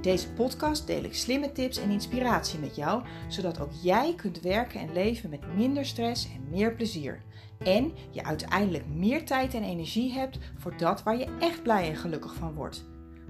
In 0.00 0.10
deze 0.10 0.32
podcast 0.32 0.86
deel 0.86 1.04
ik 1.04 1.14
slimme 1.14 1.52
tips 1.52 1.78
en 1.78 1.90
inspiratie 1.90 2.58
met 2.58 2.76
jou, 2.76 3.02
zodat 3.28 3.60
ook 3.60 3.72
jij 3.82 4.14
kunt 4.14 4.40
werken 4.40 4.80
en 4.80 4.92
leven 4.92 5.30
met 5.30 5.56
minder 5.56 5.86
stress 5.86 6.24
en 6.34 6.48
meer 6.50 6.74
plezier. 6.74 7.22
En 7.58 7.92
je 8.10 8.24
uiteindelijk 8.24 8.86
meer 8.86 9.26
tijd 9.26 9.54
en 9.54 9.62
energie 9.62 10.12
hebt 10.12 10.38
voor 10.58 10.76
dat 10.76 11.02
waar 11.02 11.18
je 11.18 11.36
echt 11.40 11.62
blij 11.62 11.88
en 11.88 11.96
gelukkig 11.96 12.34
van 12.34 12.54
wordt. 12.54 12.84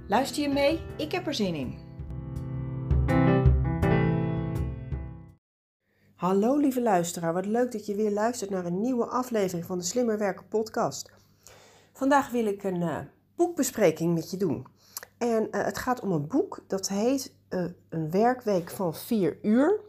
Luister 0.09 0.42
je 0.42 0.48
mee? 0.48 0.80
Ik 0.97 1.12
heb 1.12 1.27
er 1.27 1.34
zin 1.34 1.55
in. 1.55 1.78
Hallo 6.14 6.56
lieve 6.56 6.83
luisteraar, 6.83 7.33
wat 7.33 7.47
leuk 7.47 7.73
dat 7.73 7.87
je 7.87 7.95
weer 7.95 8.12
luistert 8.12 8.50
naar 8.50 8.66
een 8.66 8.80
nieuwe 8.80 9.06
aflevering 9.06 9.66
van 9.66 9.78
de 9.78 9.84
Slimmer 9.84 10.19
Werken 10.19 10.48
podcast. 10.48 11.11
Vandaag 11.92 12.30
wil 12.30 12.47
ik 12.47 12.62
een 12.64 12.80
uh, 12.80 12.98
boekbespreking 13.37 14.14
met 14.14 14.30
je 14.30 14.37
doen. 14.37 14.66
En 15.20 15.48
uh, 15.50 15.64
het 15.64 15.78
gaat 15.78 16.00
om 16.00 16.12
een 16.12 16.26
boek 16.26 16.64
dat 16.66 16.88
heet 16.88 17.32
uh, 17.48 17.64
Een 17.88 18.10
werkweek 18.10 18.70
van 18.70 18.94
4 18.94 19.38
uur. 19.42 19.80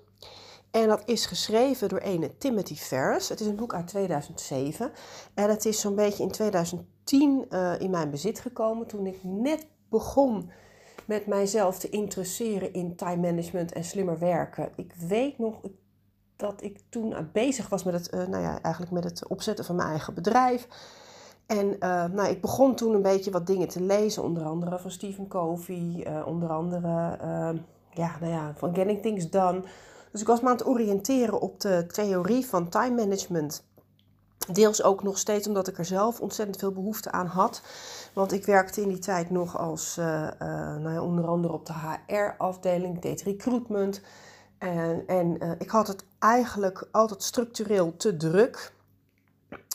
En 0.72 0.88
dat 0.88 1.02
is 1.06 1.26
geschreven 1.26 1.90
door 1.90 2.00
ene 2.00 2.38
Timothy 2.38 2.76
Ferris. 2.76 3.30
Het 3.30 3.40
is 3.40 3.48
een 3.48 3.56
boek 3.56 3.74
uit 3.74 3.88
2007. 3.88 4.92
En 5.34 5.50
het 5.50 5.66
is 5.66 5.80
zo'n 5.80 5.96
beetje 5.96 6.24
in 6.24 6.32
2010 6.32 7.50
in 7.80 7.90
mijn 7.90 8.10
bezit 8.10 8.40
gekomen 8.40 8.88
toen 8.88 9.06
ik 9.06 9.20
net 9.24 9.68
begon 9.90 10.52
met 11.06 11.26
mijzelf 11.26 11.80
te 11.80 11.90
interesseren 11.90 12.74
in 12.74 12.96
time 12.96 13.32
management 13.32 13.72
en 13.72 13.84
slimmer 13.84 14.20
werken. 14.20 14.72
Ik 14.76 14.94
weet 14.94 15.38
nog, 15.38 15.60
dat 16.36 16.64
ik 16.64 16.80
toen 16.90 17.30
bezig 17.34 17.70
was 17.70 17.84
met 17.84 17.94
het, 17.94 18.12
nou 18.12 18.44
ja, 18.44 18.62
eigenlijk 18.62 18.94
met 18.94 19.04
het 19.04 19.28
opzetten 19.28 19.66
van 19.66 19.76
mijn 19.76 19.90
eigen 19.90 20.14
bedrijf. 20.14 20.68
En 21.58 21.68
uh, 21.68 22.06
nou, 22.06 22.30
ik 22.30 22.42
begon 22.42 22.76
toen 22.76 22.94
een 22.94 23.02
beetje 23.02 23.32
wat 23.32 23.48
dingen 23.48 23.68
te 23.68 23.82
lezen, 23.82 24.24
onder 24.24 24.44
andere 24.44 24.80
van 24.80 24.92
Stephen 24.92 25.28
Covey, 25.28 26.06
uh, 26.08 26.28
onder 26.28 26.50
andere 26.50 26.88
ja, 27.94 28.16
nou 28.20 28.32
ja, 28.32 28.54
van 28.56 28.76
Getting 28.76 29.02
Things 29.02 29.30
Done. 29.30 29.64
Dus 30.12 30.22
ik 30.22 30.28
was 30.28 30.42
me 30.42 30.48
aan 30.48 30.56
het 30.56 30.66
oriënteren 30.66 31.42
op 31.42 31.60
de 31.60 31.86
theorie 31.88 32.46
van 32.46 32.70
time 32.70 32.96
management. 32.96 33.64
Deels 34.52 34.84
ook 34.84 35.04
nog 35.04 35.18
steeds 35.18 35.48
omdat 35.48 35.68
ik 35.68 35.78
er 35.78 35.86
zelf 35.86 36.20
ontzettend 36.20 36.60
veel 36.60 36.72
behoefte 36.72 37.12
aan 37.12 37.28
had. 37.28 37.62
Want 38.14 38.32
ik 38.32 38.46
werkte 38.46 38.82
in 38.82 38.88
die 38.88 39.00
tijd 39.00 39.30
nog 39.30 39.58
als, 39.58 39.96
nou 39.96 40.92
ja, 40.94 41.02
onder 41.02 41.26
andere 41.26 41.54
op 41.54 41.66
de 41.66 41.74
HR-afdeling, 41.74 42.96
ik 42.96 43.02
deed 43.02 43.22
recruitment. 43.22 44.02
En, 44.58 45.04
en 45.08 45.58
ik 45.60 45.70
had 45.70 45.88
het 45.88 46.04
eigenlijk 46.20 46.88
altijd 46.92 47.24
structureel 47.24 47.98
te 47.98 48.18
druk. 48.18 48.74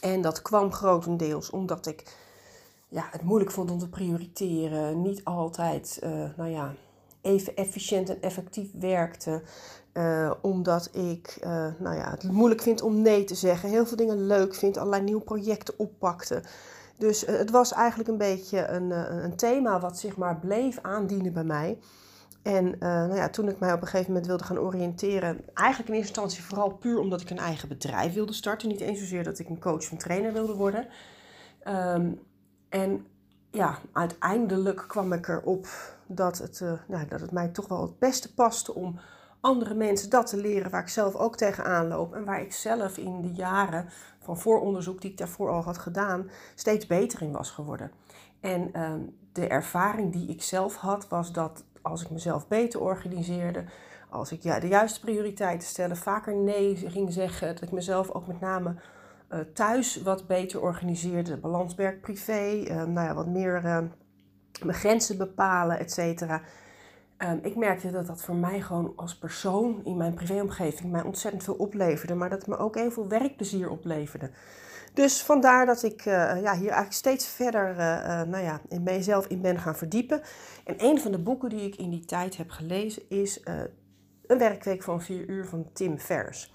En 0.00 0.20
dat 0.20 0.42
kwam 0.42 0.72
grotendeels 0.72 1.50
omdat 1.50 1.86
ik 1.86 2.16
ja, 2.88 3.08
het 3.10 3.22
moeilijk 3.22 3.50
vond 3.50 3.70
om 3.70 3.78
te 3.78 3.88
prioriteren. 3.88 5.02
Niet 5.02 5.24
altijd 5.24 6.00
uh, 6.04 6.10
nou 6.36 6.50
ja, 6.50 6.74
even 7.20 7.56
efficiënt 7.56 8.08
en 8.08 8.22
effectief 8.22 8.70
werkte. 8.78 9.42
Uh, 9.92 10.30
omdat 10.40 10.88
ik 10.92 11.38
nou 11.78 11.96
ja, 11.96 12.10
het 12.10 12.22
moeilijk 12.22 12.62
vind 12.62 12.82
om 12.82 13.02
nee 13.02 13.24
te 13.24 13.34
zeggen. 13.34 13.68
Heel 13.68 13.86
veel 13.86 13.96
dingen 13.96 14.26
leuk 14.26 14.54
vind. 14.54 14.76
Allerlei 14.76 15.02
nieuwe 15.02 15.22
projecten 15.22 15.78
oppakte. 15.78 16.42
Dus 16.98 17.26
het 17.26 17.50
was 17.50 17.72
eigenlijk 17.72 18.08
een 18.08 18.18
beetje 18.18 18.66
een, 18.66 18.90
een 19.24 19.36
thema 19.36 19.80
wat 19.80 19.98
zich 19.98 20.16
maar 20.16 20.36
bleef 20.36 20.78
aandienen 20.82 21.32
bij 21.32 21.44
mij. 21.44 21.78
En 22.46 22.66
uh, 22.66 22.80
nou 22.80 23.14
ja, 23.14 23.28
toen 23.28 23.48
ik 23.48 23.58
mij 23.58 23.72
op 23.72 23.80
een 23.80 23.86
gegeven 23.86 24.12
moment 24.12 24.26
wilde 24.26 24.44
gaan 24.44 24.58
oriënteren, 24.58 25.40
eigenlijk 25.54 25.88
in 25.88 25.94
eerste 25.94 26.12
instantie 26.12 26.42
vooral 26.42 26.72
puur 26.72 26.98
omdat 26.98 27.20
ik 27.20 27.30
een 27.30 27.38
eigen 27.38 27.68
bedrijf 27.68 28.14
wilde 28.14 28.32
starten. 28.32 28.68
Niet 28.68 28.80
eens 28.80 28.98
zozeer 28.98 29.24
dat 29.24 29.38
ik 29.38 29.48
een 29.48 29.60
coach 29.60 29.92
of 29.92 29.98
trainer 29.98 30.32
wilde 30.32 30.54
worden. 30.54 30.86
Um, 31.68 32.20
en 32.68 33.06
ja, 33.50 33.78
uiteindelijk 33.92 34.84
kwam 34.88 35.12
ik 35.12 35.28
erop 35.28 35.66
dat 36.06 36.38
het, 36.38 36.60
uh, 36.60 36.72
nou, 36.88 37.06
dat 37.08 37.20
het 37.20 37.30
mij 37.30 37.48
toch 37.48 37.68
wel 37.68 37.82
het 37.82 37.98
beste 37.98 38.34
paste 38.34 38.74
om 38.74 38.98
andere 39.40 39.74
mensen 39.74 40.10
dat 40.10 40.26
te 40.26 40.36
leren 40.36 40.70
waar 40.70 40.82
ik 40.82 40.88
zelf 40.88 41.14
ook 41.14 41.36
tegenaan 41.36 41.88
loop. 41.88 42.14
En 42.14 42.24
waar 42.24 42.40
ik 42.40 42.52
zelf 42.52 42.96
in 42.96 43.22
de 43.22 43.32
jaren 43.32 43.88
van 44.20 44.38
vooronderzoek 44.38 45.00
die 45.00 45.10
ik 45.10 45.18
daarvoor 45.18 45.50
al 45.50 45.62
had 45.62 45.78
gedaan, 45.78 46.30
steeds 46.54 46.86
beter 46.86 47.22
in 47.22 47.32
was 47.32 47.50
geworden. 47.50 47.90
En 48.40 48.82
um, 48.82 49.16
de 49.32 49.46
ervaring 49.46 50.12
die 50.12 50.28
ik 50.28 50.42
zelf 50.42 50.76
had, 50.76 51.08
was 51.08 51.32
dat 51.32 51.64
als 51.86 52.02
ik 52.02 52.10
mezelf 52.10 52.48
beter 52.48 52.80
organiseerde, 52.80 53.64
als 54.10 54.32
ik 54.32 54.42
ja, 54.42 54.60
de 54.60 54.68
juiste 54.68 55.00
prioriteiten 55.00 55.68
stelde, 55.68 55.96
vaker 55.96 56.34
nee 56.36 56.76
ging 56.76 57.12
zeggen, 57.12 57.54
dat 57.54 57.62
ik 57.62 57.72
mezelf 57.72 58.10
ook 58.10 58.26
met 58.26 58.40
name 58.40 58.74
uh, 59.30 59.40
thuis 59.40 60.02
wat 60.02 60.26
beter 60.26 60.60
organiseerde, 60.60 61.36
balans 61.36 61.74
werk-privé, 61.74 62.50
uh, 62.52 62.74
nou 62.76 63.06
ja, 63.06 63.14
wat 63.14 63.26
meer 63.26 63.64
uh, 63.64 63.78
mijn 64.64 64.78
grenzen 64.78 65.18
bepalen, 65.18 65.78
et 65.78 65.92
cetera. 65.92 66.42
Um, 67.18 67.38
ik 67.42 67.56
merkte 67.56 67.90
dat 67.90 68.06
dat 68.06 68.22
voor 68.22 68.34
mij 68.34 68.60
gewoon 68.60 68.92
als 68.96 69.18
persoon 69.18 69.80
in 69.84 69.96
mijn 69.96 70.14
privéomgeving 70.14 70.92
mij 70.92 71.02
ontzettend 71.02 71.44
veel 71.44 71.54
opleverde, 71.54 72.14
maar 72.14 72.30
dat 72.30 72.38
het 72.38 72.48
me 72.48 72.56
ook 72.56 72.74
heel 72.74 72.90
veel 72.90 73.08
werkplezier 73.08 73.68
opleverde. 73.68 74.30
Dus 74.94 75.22
vandaar 75.22 75.66
dat 75.66 75.82
ik 75.82 76.04
uh, 76.04 76.14
ja, 76.14 76.54
hier 76.54 76.70
eigenlijk 76.70 76.92
steeds 76.92 77.26
verder 77.28 77.70
uh, 77.70 78.22
nou 78.22 78.44
ja, 78.44 78.60
in 78.68 78.82
mezelf 78.82 79.26
in 79.26 79.40
ben 79.40 79.58
gaan 79.58 79.76
verdiepen. 79.76 80.20
En 80.64 80.74
een 80.78 81.00
van 81.00 81.12
de 81.12 81.18
boeken 81.18 81.48
die 81.48 81.66
ik 81.66 81.76
in 81.76 81.90
die 81.90 82.04
tijd 82.04 82.36
heb 82.36 82.50
gelezen 82.50 83.02
is 83.08 83.40
Een 84.26 84.38
werkweek 84.38 84.82
van 84.82 85.02
4 85.02 85.28
uur 85.28 85.46
van 85.46 85.72
Tim 85.72 85.98
Ferriss. 85.98 86.54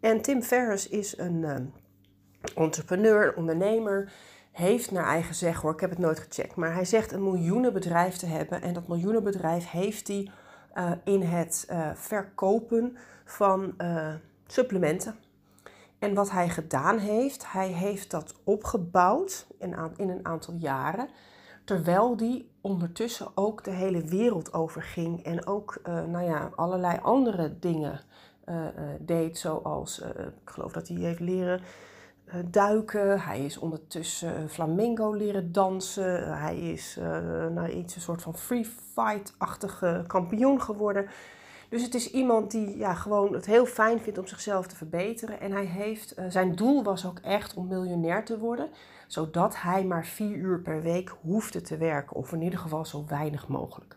En 0.00 0.20
Tim 0.20 0.42
Ferriss 0.42 0.88
is 0.88 1.18
een 1.18 1.72
entrepreneur, 2.54 3.28
een 3.28 3.36
ondernemer, 3.36 4.12
heeft 4.50 4.90
naar 4.90 5.06
eigen 5.06 5.34
zeggen 5.34 5.62
hoor, 5.62 5.72
ik 5.72 5.80
heb 5.80 5.90
het 5.90 5.98
nooit 5.98 6.18
gecheckt, 6.18 6.56
maar 6.56 6.74
hij 6.74 6.84
zegt 6.84 7.12
een 7.12 7.22
miljoenenbedrijf 7.22 8.16
te 8.16 8.26
hebben. 8.26 8.62
En 8.62 8.74
dat 8.74 8.88
miljoenenbedrijf 8.88 9.70
heeft 9.70 10.08
hij 10.08 10.30
in 11.04 11.22
het 11.22 11.68
verkopen 11.94 12.96
van 13.24 13.74
supplementen. 14.46 15.14
En 15.98 16.14
wat 16.14 16.30
hij 16.30 16.48
gedaan 16.48 16.98
heeft, 16.98 17.52
hij 17.52 17.68
heeft 17.68 18.10
dat 18.10 18.34
opgebouwd 18.44 19.46
in, 19.58 19.76
in 19.96 20.08
een 20.08 20.26
aantal 20.26 20.54
jaren. 20.54 21.08
Terwijl 21.64 22.16
die 22.16 22.50
ondertussen 22.60 23.28
ook 23.34 23.64
de 23.64 23.70
hele 23.70 24.02
wereld 24.02 24.52
overging. 24.52 25.24
En 25.24 25.46
ook 25.46 25.80
nou 25.84 26.22
ja, 26.22 26.50
allerlei 26.56 26.98
andere 27.02 27.58
dingen 27.58 28.00
deed. 28.98 29.38
Zoals, 29.38 30.00
ik 30.44 30.50
geloof 30.50 30.72
dat 30.72 30.88
hij 30.88 30.96
heeft 30.96 31.20
leren 31.20 31.60
duiken. 32.50 33.20
Hij 33.20 33.44
is 33.44 33.58
ondertussen 33.58 34.50
flamenco 34.50 35.12
leren 35.12 35.52
dansen. 35.52 36.38
Hij 36.38 36.58
is 36.58 36.98
nou, 37.50 37.68
iets 37.68 37.94
een 37.94 38.00
soort 38.00 38.22
van 38.22 38.36
free 38.36 38.66
fight-achtige 38.94 40.04
kampioen 40.06 40.62
geworden. 40.62 41.06
Dus 41.70 41.82
het 41.82 41.94
is 41.94 42.10
iemand 42.10 42.50
die 42.50 42.76
ja, 42.76 42.94
gewoon 42.94 43.32
het 43.32 43.46
heel 43.46 43.66
fijn 43.66 44.00
vindt 44.00 44.18
om 44.18 44.26
zichzelf 44.26 44.66
te 44.66 44.76
verbeteren. 44.76 45.40
En 45.40 45.52
hij 45.52 45.64
heeft, 45.64 46.18
uh, 46.18 46.24
zijn 46.28 46.54
doel 46.54 46.82
was 46.82 47.06
ook 47.06 47.18
echt 47.18 47.54
om 47.54 47.66
miljonair 47.66 48.24
te 48.24 48.38
worden. 48.38 48.68
Zodat 49.06 49.60
hij 49.60 49.84
maar 49.84 50.06
vier 50.06 50.36
uur 50.36 50.60
per 50.60 50.82
week 50.82 51.14
hoefde 51.20 51.60
te 51.60 51.76
werken. 51.76 52.16
Of 52.16 52.32
in 52.32 52.42
ieder 52.42 52.58
geval 52.58 52.84
zo 52.84 53.04
weinig 53.08 53.48
mogelijk. 53.48 53.96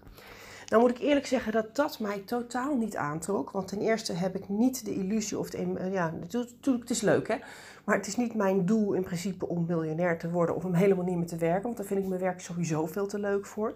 Nou 0.68 0.82
moet 0.82 0.92
ik 0.92 1.00
eerlijk 1.00 1.26
zeggen 1.26 1.52
dat 1.52 1.76
dat 1.76 2.00
mij 2.00 2.20
totaal 2.20 2.76
niet 2.76 2.96
aantrok. 2.96 3.52
Want 3.52 3.68
ten 3.68 3.80
eerste 3.80 4.14
heb 4.14 4.36
ik 4.36 4.50
niet 4.50 4.86
de 4.86 4.94
illusie 4.94 5.40
of 5.40 5.52
ja, 5.92 6.14
natuurlijk, 6.20 6.82
het 6.82 6.90
is 6.90 7.02
leuk 7.02 7.28
hè. 7.28 7.36
Maar 7.84 7.96
het 7.96 8.08
is 8.08 8.16
niet 8.16 8.36
mijn 8.36 8.66
doel 8.66 8.94
in 8.94 9.04
principe 9.04 9.48
om 9.48 9.66
miljonair 9.66 10.20
te 10.20 10.30
worden. 10.30 10.56
Of 10.56 10.66
om 10.66 10.74
helemaal 10.74 11.06
niet 11.06 11.18
meer 11.18 11.28
te 11.28 11.38
werken. 11.38 11.64
Want 11.64 11.78
daar 11.78 11.86
vind 11.86 12.00
ik 12.00 12.08
mijn 12.08 12.22
werk 12.22 12.42
sowieso 12.42 12.86
veel 12.86 13.08
te 13.08 13.20
leuk 13.20 13.46
voor. 13.46 13.74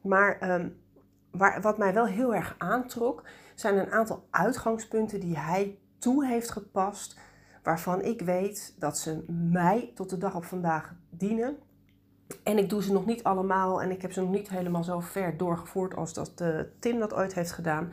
Maar... 0.00 0.50
Um, 0.60 0.82
waar, 1.34 1.60
wat 1.60 1.78
mij 1.78 1.94
wel 1.94 2.06
heel 2.06 2.34
erg 2.34 2.54
aantrok, 2.58 3.22
zijn 3.54 3.78
een 3.78 3.90
aantal 3.90 4.26
uitgangspunten 4.30 5.20
die 5.20 5.38
hij 5.38 5.78
toe 5.98 6.26
heeft 6.26 6.50
gepast, 6.50 7.18
waarvan 7.62 8.02
ik 8.02 8.20
weet 8.20 8.74
dat 8.78 8.98
ze 8.98 9.24
mij 9.50 9.92
tot 9.94 10.10
de 10.10 10.18
dag 10.18 10.34
op 10.34 10.44
vandaag 10.44 10.94
dienen. 11.10 11.56
En 12.42 12.58
ik 12.58 12.68
doe 12.68 12.82
ze 12.82 12.92
nog 12.92 13.06
niet 13.06 13.24
allemaal 13.24 13.82
en 13.82 13.90
ik 13.90 14.02
heb 14.02 14.12
ze 14.12 14.20
nog 14.20 14.30
niet 14.30 14.48
helemaal 14.48 14.84
zo 14.84 15.00
ver 15.00 15.36
doorgevoerd 15.36 15.96
als 15.96 16.14
dat 16.14 16.40
uh, 16.42 16.60
Tim 16.78 16.98
dat 16.98 17.14
ooit 17.14 17.34
heeft 17.34 17.52
gedaan. 17.52 17.92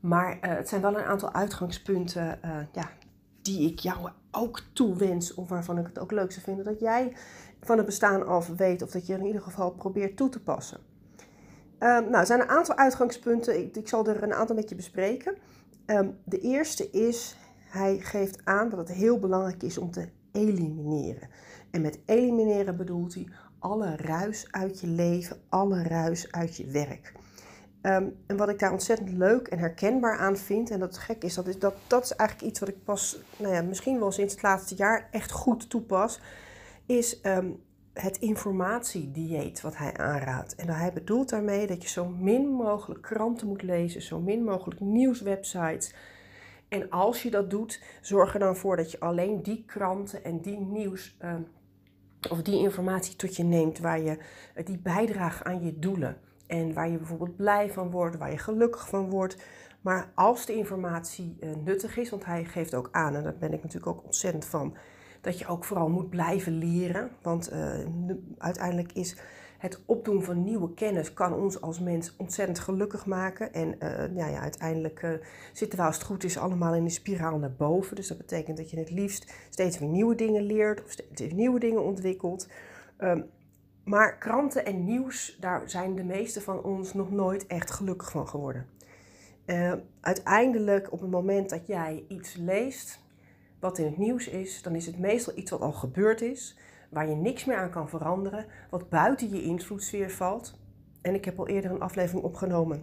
Maar 0.00 0.34
uh, 0.34 0.40
het 0.40 0.68
zijn 0.68 0.80
wel 0.80 0.98
een 0.98 1.04
aantal 1.04 1.32
uitgangspunten 1.32 2.38
uh, 2.44 2.50
ja, 2.72 2.88
die 3.48 3.70
ik 3.72 3.78
jou 3.78 4.10
ook 4.30 4.62
toewens, 4.72 5.34
of 5.34 5.48
waarvan 5.48 5.78
ik 5.78 5.86
het 5.86 5.98
ook 5.98 6.12
leuk 6.12 6.32
zou 6.32 6.44
vinden 6.44 6.64
dat 6.64 6.80
jij 6.80 7.16
van 7.60 7.76
het 7.76 7.86
bestaan 7.86 8.26
af 8.26 8.48
weet 8.56 8.82
of 8.82 8.90
dat 8.90 9.06
je 9.06 9.14
in 9.14 9.26
ieder 9.26 9.42
geval 9.42 9.70
probeert 9.70 10.16
toe 10.16 10.28
te 10.28 10.42
passen. 10.42 10.78
Um, 11.78 12.02
nou, 12.02 12.14
er 12.16 12.26
zijn 12.26 12.40
een 12.40 12.48
aantal 12.48 12.76
uitgangspunten. 12.76 13.58
Ik, 13.58 13.76
ik 13.76 13.88
zal 13.88 14.06
er 14.06 14.22
een 14.22 14.34
aantal 14.34 14.56
met 14.56 14.68
je 14.68 14.74
bespreken. 14.74 15.36
Um, 15.86 16.16
de 16.24 16.38
eerste 16.38 16.90
is, 16.90 17.36
hij 17.58 17.98
geeft 17.98 18.44
aan 18.44 18.68
dat 18.68 18.78
het 18.78 18.92
heel 18.92 19.18
belangrijk 19.18 19.62
is 19.62 19.78
om 19.78 19.90
te 19.90 20.08
elimineren. 20.32 21.28
En 21.70 21.80
met 21.80 21.98
elimineren 22.06 22.76
bedoelt 22.76 23.14
hij 23.14 23.28
alle 23.58 23.96
ruis 23.96 24.46
uit 24.50 24.80
je 24.80 24.86
leven, 24.86 25.36
alle 25.48 25.82
ruis 25.82 26.32
uit 26.32 26.56
je 26.56 26.66
werk. 26.66 27.12
Um, 27.82 28.16
en 28.26 28.36
wat 28.36 28.48
ik 28.48 28.58
daar 28.58 28.72
ontzettend 28.72 29.10
leuk 29.10 29.48
en 29.48 29.58
herkenbaar 29.58 30.18
aan 30.18 30.36
vind, 30.36 30.70
en 30.70 30.78
dat 30.78 30.98
gek 30.98 31.24
is, 31.24 31.34
dat 31.34 31.46
is, 31.46 31.58
dat, 31.58 31.74
dat 31.86 32.04
is 32.04 32.12
eigenlijk 32.12 32.50
iets 32.50 32.60
wat 32.60 32.68
ik 32.68 32.84
pas, 32.84 33.18
nou 33.36 33.54
ja, 33.54 33.62
misschien 33.62 33.98
wel 33.98 34.12
sinds 34.12 34.32
het 34.32 34.42
laatste 34.42 34.74
jaar 34.74 35.08
echt 35.10 35.30
goed 35.30 35.70
toepas, 35.70 36.20
is 36.86 37.20
um, 37.22 37.62
het 37.92 38.16
informatiedieet 38.18 39.60
wat 39.60 39.76
hij 39.76 39.96
aanraadt. 39.96 40.54
En 40.54 40.68
hij 40.68 40.92
bedoelt 40.92 41.28
daarmee 41.28 41.66
dat 41.66 41.82
je 41.82 41.88
zo 41.88 42.08
min 42.08 42.48
mogelijk 42.48 43.02
kranten 43.02 43.48
moet 43.48 43.62
lezen, 43.62 44.02
zo 44.02 44.20
min 44.20 44.44
mogelijk 44.44 44.80
nieuwswebsites. 44.80 45.94
En 46.68 46.90
als 46.90 47.22
je 47.22 47.30
dat 47.30 47.50
doet, 47.50 47.82
zorg 48.00 48.34
er 48.34 48.40
dan 48.40 48.56
voor 48.56 48.76
dat 48.76 48.90
je 48.90 49.00
alleen 49.00 49.42
die 49.42 49.64
kranten 49.66 50.24
en 50.24 50.40
die 50.40 50.58
nieuws 50.58 51.16
um, 51.24 51.46
of 52.30 52.42
die 52.42 52.58
informatie 52.58 53.16
tot 53.16 53.36
je 53.36 53.44
neemt 53.44 53.78
waar 53.78 54.00
je 54.00 54.18
die 54.64 54.78
bijdraagt 54.78 55.44
aan 55.44 55.64
je 55.64 55.78
doelen. 55.78 56.16
En 56.48 56.72
waar 56.72 56.90
je 56.90 56.96
bijvoorbeeld 56.96 57.36
blij 57.36 57.70
van 57.70 57.90
wordt, 57.90 58.16
waar 58.16 58.30
je 58.30 58.38
gelukkig 58.38 58.88
van 58.88 59.10
wordt. 59.10 59.36
Maar 59.80 60.12
als 60.14 60.46
de 60.46 60.56
informatie 60.56 61.36
uh, 61.40 61.50
nuttig 61.64 61.96
is, 61.96 62.10
want 62.10 62.24
hij 62.24 62.44
geeft 62.44 62.74
ook 62.74 62.88
aan, 62.92 63.14
en 63.14 63.22
daar 63.22 63.36
ben 63.38 63.52
ik 63.52 63.62
natuurlijk 63.62 63.96
ook 63.96 64.04
ontzettend 64.04 64.44
van, 64.44 64.76
dat 65.20 65.38
je 65.38 65.46
ook 65.46 65.64
vooral 65.64 65.88
moet 65.88 66.10
blijven 66.10 66.52
leren. 66.52 67.10
Want 67.22 67.52
uh, 67.52 67.78
uiteindelijk 68.38 68.92
is 68.92 69.16
het 69.58 69.82
opdoen 69.86 70.22
van 70.22 70.44
nieuwe 70.44 70.74
kennis 70.74 71.14
kan 71.14 71.34
ons 71.34 71.60
als 71.60 71.80
mens 71.80 72.16
ontzettend 72.16 72.58
gelukkig 72.58 73.06
maken. 73.06 73.52
En 73.52 73.76
uh, 73.78 74.16
ja, 74.16 74.40
uiteindelijk 74.40 75.20
zitten 75.52 75.78
we 75.78 75.84
als 75.84 75.96
het 75.96 76.04
goed 76.04 76.24
is 76.24 76.38
allemaal 76.38 76.74
in 76.74 76.84
de 76.84 76.90
spiraal 76.90 77.38
naar 77.38 77.54
boven. 77.56 77.96
Dus 77.96 78.08
dat 78.08 78.18
betekent 78.18 78.56
dat 78.56 78.70
je 78.70 78.78
het 78.78 78.90
liefst 78.90 79.32
steeds 79.50 79.78
weer 79.78 79.88
nieuwe 79.88 80.14
dingen 80.14 80.42
leert 80.42 80.84
of 80.84 80.90
steeds 80.90 81.20
weer 81.20 81.34
nieuwe 81.34 81.58
dingen 81.58 81.84
ontwikkelt. 81.84 82.48
Um, 82.98 83.24
maar 83.88 84.18
kranten 84.18 84.64
en 84.64 84.84
nieuws, 84.84 85.36
daar 85.40 85.62
zijn 85.70 85.94
de 85.94 86.04
meeste 86.04 86.40
van 86.40 86.62
ons 86.62 86.94
nog 86.94 87.10
nooit 87.10 87.46
echt 87.46 87.70
gelukkig 87.70 88.10
van 88.10 88.28
geworden. 88.28 88.66
Uh, 89.46 89.72
uiteindelijk, 90.00 90.92
op 90.92 91.00
het 91.00 91.10
moment 91.10 91.50
dat 91.50 91.66
jij 91.66 92.04
iets 92.08 92.34
leest 92.34 93.00
wat 93.60 93.78
in 93.78 93.84
het 93.84 93.98
nieuws 93.98 94.28
is, 94.28 94.62
dan 94.62 94.74
is 94.74 94.86
het 94.86 94.98
meestal 94.98 95.36
iets 95.36 95.50
wat 95.50 95.60
al 95.60 95.72
gebeurd 95.72 96.20
is, 96.20 96.58
waar 96.90 97.08
je 97.08 97.14
niks 97.14 97.44
meer 97.44 97.56
aan 97.56 97.70
kan 97.70 97.88
veranderen, 97.88 98.46
wat 98.70 98.88
buiten 98.88 99.30
je 99.30 99.42
invloedssfeer 99.42 100.10
valt. 100.10 100.60
En 101.02 101.14
ik 101.14 101.24
heb 101.24 101.38
al 101.38 101.48
eerder 101.48 101.70
een 101.70 101.80
aflevering 101.80 102.24
opgenomen 102.24 102.82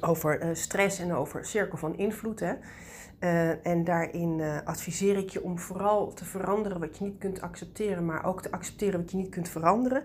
over 0.00 0.44
uh, 0.44 0.54
stress 0.54 0.98
en 0.98 1.12
over 1.12 1.44
cirkel 1.44 1.78
van 1.78 1.96
invloed. 1.96 2.40
Hè. 2.40 2.54
Uh, 3.22 3.66
en 3.66 3.84
daarin 3.84 4.38
uh, 4.38 4.56
adviseer 4.64 5.16
ik 5.16 5.30
je 5.30 5.42
om 5.42 5.58
vooral 5.58 6.12
te 6.12 6.24
veranderen 6.24 6.80
wat 6.80 6.98
je 6.98 7.04
niet 7.04 7.18
kunt 7.18 7.40
accepteren, 7.40 8.04
maar 8.04 8.24
ook 8.24 8.42
te 8.42 8.50
accepteren 8.50 9.00
wat 9.00 9.10
je 9.10 9.16
niet 9.16 9.28
kunt 9.28 9.48
veranderen. 9.48 10.02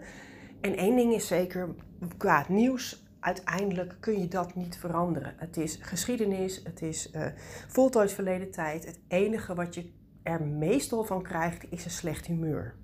En 0.61 0.75
één 0.75 0.95
ding 0.95 1.13
is 1.13 1.27
zeker, 1.27 1.69
qua 2.17 2.45
nieuws, 2.47 3.05
uiteindelijk 3.19 3.95
kun 3.99 4.19
je 4.19 4.27
dat 4.27 4.55
niet 4.55 4.77
veranderen. 4.77 5.33
Het 5.37 5.57
is 5.57 5.79
geschiedenis, 5.81 6.61
het 6.63 6.81
is 6.81 7.11
uh, 7.15 7.25
voltooid 7.67 8.11
verleden 8.11 8.51
tijd. 8.51 8.85
Het 8.85 8.99
enige 9.07 9.55
wat 9.55 9.75
je 9.75 9.91
er 10.23 10.43
meestal 10.43 11.03
van 11.03 11.23
krijgt, 11.23 11.71
is 11.71 11.85
een 11.85 11.91
slecht 11.91 12.25
humeur. 12.25 12.75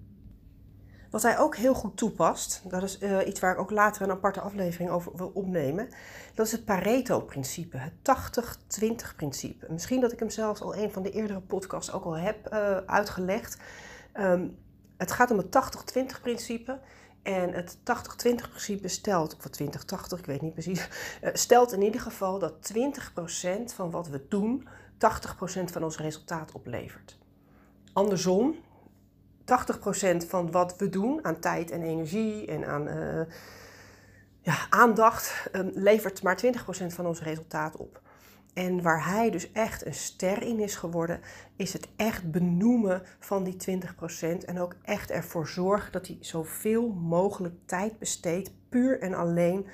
Wat 1.14 1.22
hij 1.22 1.40
ook 1.40 1.56
heel 1.56 1.74
goed 1.74 1.98
toepast, 1.98 2.62
dat 2.64 2.84
is 2.84 3.02
uh, 3.02 3.28
iets 3.28 3.40
waar 3.40 3.54
ik 3.54 3.60
ook 3.60 3.72
later 3.72 4.02
een 4.02 4.12
aparte 4.12 4.42
aflevering 4.42 4.90
over 4.90 5.12
wil 5.16 5.32
opnemen, 5.34 5.90
dat 6.36 6.46
is 6.46 6.52
het 6.52 6.66
Pareto-principe, 6.66 7.78
het 7.78 7.94
80-20-principe. 8.82 9.66
Misschien 9.70 10.02
dat 10.02 10.12
ik 10.12 10.20
hem 10.20 10.30
zelfs 10.30 10.62
al 10.62 10.76
een 10.76 10.92
van 10.92 11.04
de 11.04 11.12
eerdere 11.12 11.40
podcasts 11.40 11.92
ook 11.92 12.04
al 12.04 12.18
heb 12.18 12.54
uh, 12.54 12.78
uitgelegd. 12.78 13.58
Um, 14.20 14.58
het 14.98 15.12
gaat 15.12 15.32
om 15.32 15.38
het 15.38 15.56
80-20-principe. 15.98 16.80
En 17.24 17.54
het 17.54 17.78
80-20-principe 17.78 18.88
stelt, 18.88 19.36
of 19.36 19.62
20-80, 20.16 20.20
ik 20.20 20.26
weet 20.26 20.42
niet 20.42 20.54
precies, 20.54 20.88
uh, 21.24 21.30
stelt 21.34 21.74
in 21.74 21.82
ieder 21.82 22.02
geval 22.02 22.40
dat 22.40 22.74
20% 22.74 23.74
van 23.76 23.92
wat 23.92 24.08
we 24.08 24.26
doen 24.30 24.68
80% 24.94 25.64
van 25.64 25.84
ons 25.84 25.98
resultaat 25.98 26.52
oplevert. 26.52 27.18
Andersom, 27.94 28.56
80% 29.46 30.28
van 30.28 30.52
wat 30.52 30.78
we 30.78 30.90
doen 30.90 31.26
aan 31.26 31.40
tijd 31.40 31.72
en 31.72 31.82
energie 31.82 32.48
en 32.48 32.66
aan 32.66 32.88
uh, 32.88 33.22
ja, 34.42 34.56
aandacht 34.70 35.50
um, 35.52 35.72
levert 35.74 36.24
maar 36.24 36.44
20% 36.46 36.48
van 36.88 37.06
ons 37.06 37.22
resultaat 37.22 37.78
op. 37.78 38.02
En 38.54 38.82
waar 38.82 39.06
hij 39.06 39.30
dus 39.30 39.52
echt 39.52 39.86
een 39.86 39.94
ster 39.94 40.42
in 40.42 40.60
is 40.60 40.76
geworden, 40.76 41.20
is 41.56 41.74
het 41.74 41.88
echt 41.96 42.32
benoemen 42.32 43.02
van 43.20 43.44
die 43.44 43.80
20% 44.42 44.46
en 44.46 44.60
ook 44.60 44.76
echt 44.82 45.12
ervoor 45.12 45.48
zorgen 45.48 45.92
dat 45.92 46.08
hij 46.08 46.18
zoveel 46.20 46.90
mogelijk 46.90 47.56
tijd 47.66 48.00
besteedt, 48.00 48.52
puur 48.70 49.02
en 49.02 49.14
alleen 49.14 49.68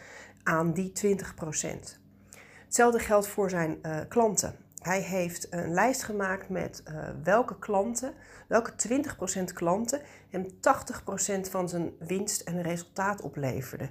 aan 0.44 0.74
die 0.74 0.92
20%. 1.06 1.18
Hetzelfde 2.65 3.00
geldt 3.00 3.27
voor 3.27 3.50
zijn 3.50 3.80
uh, 3.81 3.98
klanten. 4.07 4.56
Hij 4.80 5.02
heeft 5.02 5.54
een 5.54 5.74
lijst 5.74 6.04
gemaakt 6.04 6.50
met 6.50 6.84
uh, 6.88 7.10
welke 7.24 7.60
klanten, 7.60 8.14
welke 8.48 8.72
20% 9.42 9.44
klanten 9.54 10.02
hem 10.30 10.48
80% 10.48 11.50
van 11.50 11.70
zijn 11.70 11.92
winst 12.00 12.42
en 12.42 12.62
resultaat 12.62 13.22
opleverden. 13.22 13.90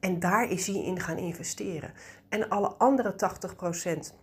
En 0.00 0.18
daar 0.18 0.50
is 0.50 0.66
hij 0.66 0.84
in 0.84 1.00
gaan 1.00 1.18
investeren. 1.18 1.92
En 2.28 2.48
alle 2.48 2.68
andere 2.68 3.14
80% 4.12 4.14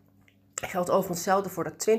geldt 0.65 0.89
overigens 0.89 1.17
hetzelfde 1.17 1.49
voor 1.49 1.63
dat 1.63 1.89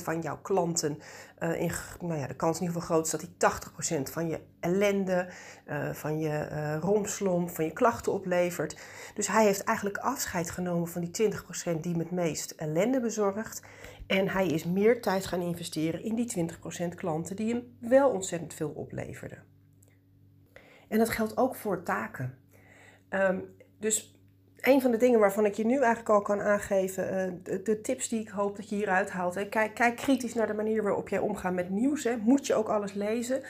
20% 0.00 0.04
van 0.04 0.20
jouw 0.20 0.38
klanten, 0.42 0.98
uh, 1.38 1.60
in, 1.60 1.72
nou 2.00 2.20
ja, 2.20 2.26
de 2.26 2.34
kans 2.34 2.56
in 2.56 2.62
ieder 2.62 2.80
geval 2.80 2.94
groot 2.94 3.04
is 3.04 3.10
dat 3.10 3.20
die 3.20 4.00
80% 4.08 4.12
van 4.12 4.28
je 4.28 4.40
ellende, 4.60 5.28
uh, 5.68 5.90
van 5.90 6.18
je 6.18 6.48
uh, 6.82 7.46
van 7.46 7.64
je 7.64 7.72
klachten 7.72 8.12
oplevert. 8.12 8.76
Dus 9.14 9.26
hij 9.26 9.44
heeft 9.44 9.64
eigenlijk 9.64 9.98
afscheid 9.98 10.50
genomen 10.50 10.88
van 10.88 11.00
die 11.00 11.32
20% 11.76 11.80
die 11.80 11.96
het 11.96 12.10
meest 12.10 12.50
ellende 12.50 13.00
bezorgt. 13.00 13.62
En 14.06 14.28
hij 14.28 14.46
is 14.46 14.64
meer 14.64 15.02
tijd 15.02 15.26
gaan 15.26 15.40
investeren 15.40 16.02
in 16.02 16.14
die 16.14 16.48
20% 16.92 16.94
klanten 16.94 17.36
die 17.36 17.54
hem 17.54 17.76
wel 17.78 18.10
ontzettend 18.10 18.54
veel 18.54 18.70
opleverden. 18.70 19.42
En 20.88 20.98
dat 20.98 21.10
geldt 21.10 21.36
ook 21.36 21.54
voor 21.54 21.82
taken. 21.82 22.38
Um, 23.10 23.56
dus 23.78 24.19
een 24.60 24.80
van 24.80 24.90
de 24.90 24.96
dingen 24.96 25.20
waarvan 25.20 25.44
ik 25.44 25.54
je 25.54 25.66
nu 25.66 25.74
eigenlijk 25.74 26.08
al 26.08 26.22
kan 26.22 26.40
aangeven, 26.40 27.04
uh, 27.04 27.32
de, 27.42 27.62
de, 27.62 27.80
tips 27.80 28.08
die 28.08 28.20
ik 28.20 28.28
hoop 28.28 28.56
dat 28.56 28.68
je 28.68 28.74
hieruit 28.74 29.10
haalt. 29.10 29.34
Hè. 29.34 29.48
Kijk, 29.48 29.74
kijk, 29.74 29.96
kritisch 29.96 30.34
naar 30.34 30.46
de 30.46 30.54
manier 30.54 30.82
waarop 30.82 31.08
jij 31.08 31.18
omgaat 31.18 31.54
met 31.54 31.70
nieuws. 31.70 32.04
Hè. 32.04 32.16
Moet 32.16 32.46
je 32.46 32.54
ook 32.54 32.68
alles 32.68 32.92
lezen? 32.92 33.42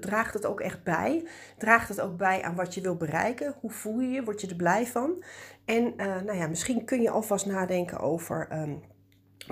Draagt 0.00 0.34
het 0.34 0.46
ook 0.46 0.60
echt 0.60 0.82
bij? 0.82 1.26
Draagt 1.58 1.88
het 1.88 2.00
ook 2.00 2.16
bij 2.16 2.42
aan 2.42 2.54
wat 2.54 2.74
je 2.74 2.80
wil 2.80 2.96
bereiken? 2.96 3.54
Hoe 3.60 3.70
voel 3.70 4.00
je 4.00 4.10
je? 4.10 4.24
Word 4.24 4.40
je 4.40 4.48
er 4.48 4.56
blij 4.56 4.86
van? 4.86 5.24
En 5.64 5.84
uh, 5.96 6.20
nou 6.20 6.38
ja, 6.38 6.46
misschien 6.46 6.84
kun 6.84 7.02
je 7.02 7.10
alvast 7.10 7.46
nadenken 7.46 8.00
over 8.00 8.48
um, 8.52 8.82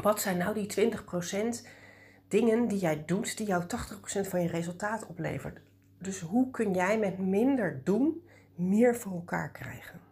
wat 0.02 0.20
zijn 0.20 0.36
nou 0.36 0.54
die 0.54 0.90
20% 1.64 1.66
dingen 2.28 2.68
die 2.68 2.78
jij 2.78 3.02
doet, 3.06 3.36
die 3.36 3.46
jou 3.46 3.62
80% 3.62 3.66
van 4.28 4.42
je 4.42 4.48
resultaat 4.48 5.06
oplevert. 5.06 5.60
Dus 5.98 6.20
hoe 6.20 6.50
kun 6.50 6.72
jij 6.72 6.98
met 6.98 7.18
minder 7.18 7.80
doen 7.84 8.22
meer 8.54 8.96
voor 8.96 9.12
elkaar 9.12 9.50
krijgen? 9.50 10.05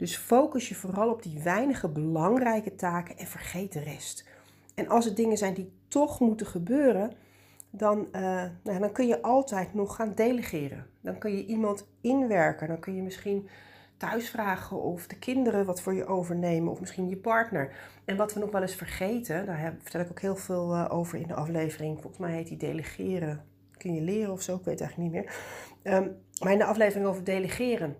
Dus 0.00 0.16
focus 0.16 0.68
je 0.68 0.74
vooral 0.74 1.10
op 1.10 1.22
die 1.22 1.40
weinige 1.42 1.88
belangrijke 1.88 2.74
taken 2.74 3.18
en 3.18 3.26
vergeet 3.26 3.72
de 3.72 3.80
rest. 3.80 4.28
En 4.74 4.88
als 4.88 5.04
het 5.04 5.16
dingen 5.16 5.36
zijn 5.38 5.54
die 5.54 5.72
toch 5.88 6.20
moeten 6.20 6.46
gebeuren, 6.46 7.12
dan, 7.70 8.08
uh, 8.12 8.44
nou, 8.62 8.78
dan 8.78 8.92
kun 8.92 9.06
je 9.06 9.22
altijd 9.22 9.74
nog 9.74 9.96
gaan 9.96 10.12
delegeren. 10.14 10.86
Dan 11.00 11.18
kun 11.18 11.36
je 11.36 11.46
iemand 11.46 11.86
inwerken. 12.00 12.68
Dan 12.68 12.78
kun 12.78 12.94
je 12.94 13.02
misschien 13.02 13.48
thuis 13.96 14.30
vragen 14.30 14.82
of 14.82 15.06
de 15.06 15.18
kinderen 15.18 15.66
wat 15.66 15.82
voor 15.82 15.94
je 15.94 16.06
overnemen 16.06 16.72
of 16.72 16.80
misschien 16.80 17.08
je 17.08 17.16
partner. 17.16 17.72
En 18.04 18.16
wat 18.16 18.34
we 18.34 18.40
nog 18.40 18.50
wel 18.50 18.62
eens 18.62 18.74
vergeten, 18.74 19.46
daar 19.46 19.76
vertel 19.80 20.00
ik 20.00 20.10
ook 20.10 20.20
heel 20.20 20.36
veel 20.36 20.74
uh, 20.74 20.86
over 20.90 21.18
in 21.18 21.26
de 21.26 21.34
aflevering. 21.34 22.00
Volgens 22.00 22.18
mij 22.18 22.32
heet 22.32 22.48
die 22.48 22.56
delegeren. 22.56 23.44
Kun 23.76 23.94
je 23.94 24.02
leren 24.02 24.32
of 24.32 24.42
zo? 24.42 24.56
Ik 24.56 24.64
weet 24.64 24.80
het 24.80 24.88
eigenlijk 24.88 25.12
niet 25.12 25.22
meer. 25.22 25.34
Um, 25.96 26.16
maar 26.42 26.52
in 26.52 26.58
de 26.58 26.64
aflevering 26.64 27.06
over 27.06 27.24
delegeren 27.24 27.96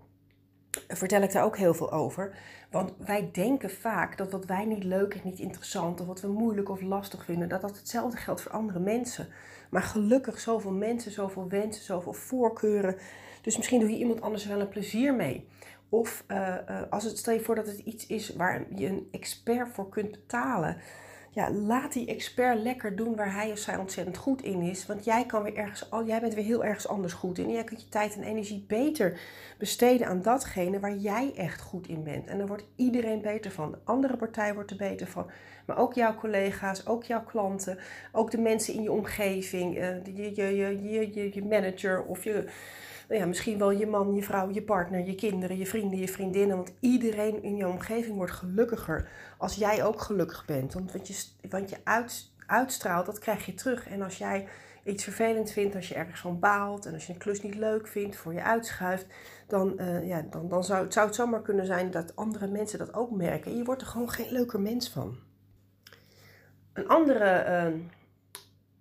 vertel 0.89 1.23
ik 1.23 1.33
daar 1.33 1.45
ook 1.45 1.57
heel 1.57 1.75
veel 1.75 1.93
over. 1.93 2.35
Want 2.71 2.93
wij 2.99 3.29
denken 3.33 3.71
vaak 3.71 4.17
dat 4.17 4.31
wat 4.31 4.45
wij 4.45 4.65
niet 4.65 4.85
leuk 4.85 5.15
en 5.15 5.21
niet 5.25 5.39
interessant, 5.39 6.01
of 6.01 6.07
wat 6.07 6.21
we 6.21 6.29
moeilijk 6.29 6.69
of 6.69 6.81
lastig 6.81 7.25
vinden, 7.25 7.49
dat 7.49 7.61
dat 7.61 7.77
hetzelfde 7.77 8.17
geldt 8.17 8.41
voor 8.41 8.53
andere 8.53 8.79
mensen. 8.79 9.29
Maar 9.71 9.83
gelukkig 9.83 10.41
zoveel 10.41 10.73
mensen, 10.73 11.13
zoveel 11.13 11.49
wensen, 11.49 11.85
zoveel 11.85 12.13
voorkeuren. 12.13 12.97
Dus 13.43 13.57
misschien 13.57 13.81
doe 13.81 13.91
je 13.91 13.97
iemand 13.97 14.21
anders 14.21 14.47
wel 14.47 14.61
een 14.61 14.69
plezier 14.69 15.15
mee. 15.15 15.49
Of 15.89 16.25
uh, 16.29 16.39
uh, 16.39 16.81
als 16.91 17.05
het, 17.05 17.19
stel 17.19 17.35
je 17.35 17.41
voor 17.41 17.55
dat 17.55 17.67
het 17.67 17.79
iets 17.79 18.07
is 18.07 18.35
waar 18.35 18.67
je 18.75 18.87
een 18.87 19.09
expert 19.11 19.69
voor 19.73 19.89
kunt 19.89 20.11
betalen. 20.11 20.77
Ja, 21.33 21.51
laat 21.51 21.93
die 21.93 22.07
expert 22.07 22.63
lekker 22.63 22.97
doen 22.97 23.17
waar 23.17 23.35
hij 23.35 23.51
of 23.51 23.59
zij 23.59 23.77
ontzettend 23.77 24.17
goed 24.17 24.43
in 24.43 24.63
is. 24.63 24.87
Want 24.87 25.05
jij, 25.05 25.27
kan 25.27 25.43
weer 25.43 25.57
ergens, 25.57 25.89
jij 26.07 26.21
bent 26.21 26.35
weer 26.35 26.45
heel 26.45 26.65
ergens 26.65 26.89
anders 26.89 27.13
goed 27.13 27.39
in. 27.39 27.45
En 27.45 27.53
jij 27.53 27.65
kunt 27.65 27.83
je 27.83 27.89
tijd 27.89 28.17
en 28.17 28.23
energie 28.23 28.65
beter 28.69 29.21
besteden 29.59 30.07
aan 30.07 30.23
datgene 30.23 30.81
waar 30.81 30.97
jij 30.97 31.33
echt 31.37 31.61
goed 31.61 31.89
in 31.89 32.03
bent. 32.03 32.27
En 32.27 32.39
daar 32.39 32.47
wordt 32.47 32.67
iedereen 32.77 33.23
beter 33.23 33.51
van. 33.51 33.71
De 33.71 33.79
andere 33.85 34.17
partij 34.17 34.55
wordt 34.55 34.71
er 34.71 34.77
beter 34.77 35.07
van. 35.07 35.31
Maar 35.67 35.79
ook 35.79 35.95
jouw 35.95 36.15
collega's, 36.15 36.87
ook 36.87 37.05
jouw 37.05 37.25
klanten, 37.25 37.79
ook 38.13 38.31
de 38.31 38.39
mensen 38.39 38.75
in 38.75 38.83
je 38.83 38.93
omgeving, 38.93 39.77
uh, 39.79 40.05
je, 40.05 40.35
je, 40.35 40.57
je, 40.57 41.15
je, 41.15 41.35
je 41.35 41.45
manager 41.45 42.03
of 42.03 42.25
je 42.25 42.49
nou 43.11 43.23
ja, 43.23 43.29
misschien 43.29 43.59
wel 43.59 43.71
je 43.71 43.87
man, 43.87 44.15
je 44.15 44.23
vrouw, 44.23 44.51
je 44.51 44.63
partner, 44.63 45.07
je 45.07 45.15
kinderen, 45.15 45.59
je 45.59 45.67
vrienden, 45.67 45.99
je 45.99 46.09
vriendinnen. 46.09 46.57
Want 46.57 46.73
iedereen 46.81 47.43
in 47.43 47.57
je 47.57 47.69
omgeving 47.69 48.17
wordt 48.17 48.33
gelukkiger 48.33 49.09
als 49.39 49.55
jij 49.55 49.85
ook 49.85 50.01
gelukkig 50.01 50.45
bent. 50.45 50.75
Want 50.75 50.93
wat 50.93 51.09
je, 51.09 51.49
want 51.49 51.71
je 51.71 51.77
uit, 51.85 52.33
uitstraalt, 52.47 53.07
dat 53.07 53.19
krijg 53.19 53.47
je 53.47 53.55
terug. 53.55 53.89
En 53.89 54.03
als 54.03 54.19
jij 54.19 54.49
iets 54.85 55.05
vervelend 55.05 55.51
vindt, 55.53 55.75
als 55.75 55.89
je 55.89 55.95
ergens 55.95 56.21
van 56.21 56.39
baalt 56.39 56.87
en 56.87 56.95
als 56.95 57.07
je 57.07 57.13
een 57.13 57.19
klus 57.19 57.43
niet 57.43 57.55
leuk 57.55 57.89
vindt, 57.89 58.17
voor 58.17 58.33
je 58.33 58.43
uitschuift, 58.43 59.07
dan, 59.47 59.75
uh, 59.77 60.09
ja, 60.09 60.27
dan, 60.31 60.49
dan 60.49 60.65
zou, 60.65 60.85
het, 60.85 60.93
zou 60.93 61.07
het 61.07 61.15
zomaar 61.15 61.43
kunnen 61.43 61.67
zijn 61.67 61.91
dat 61.91 62.17
andere 62.17 62.47
mensen 62.47 62.79
dat 62.79 62.95
ook 62.95 63.11
merken. 63.11 63.51
En 63.51 63.57
je 63.57 63.65
wordt 63.65 63.83
er 63.83 63.89
gewoon 63.89 64.11
geen 64.11 64.33
leuker 64.33 64.61
mens 64.61 64.91
van. 64.91 65.17
Een 66.73 66.89
andere 66.89 67.45
uh, 67.49 67.81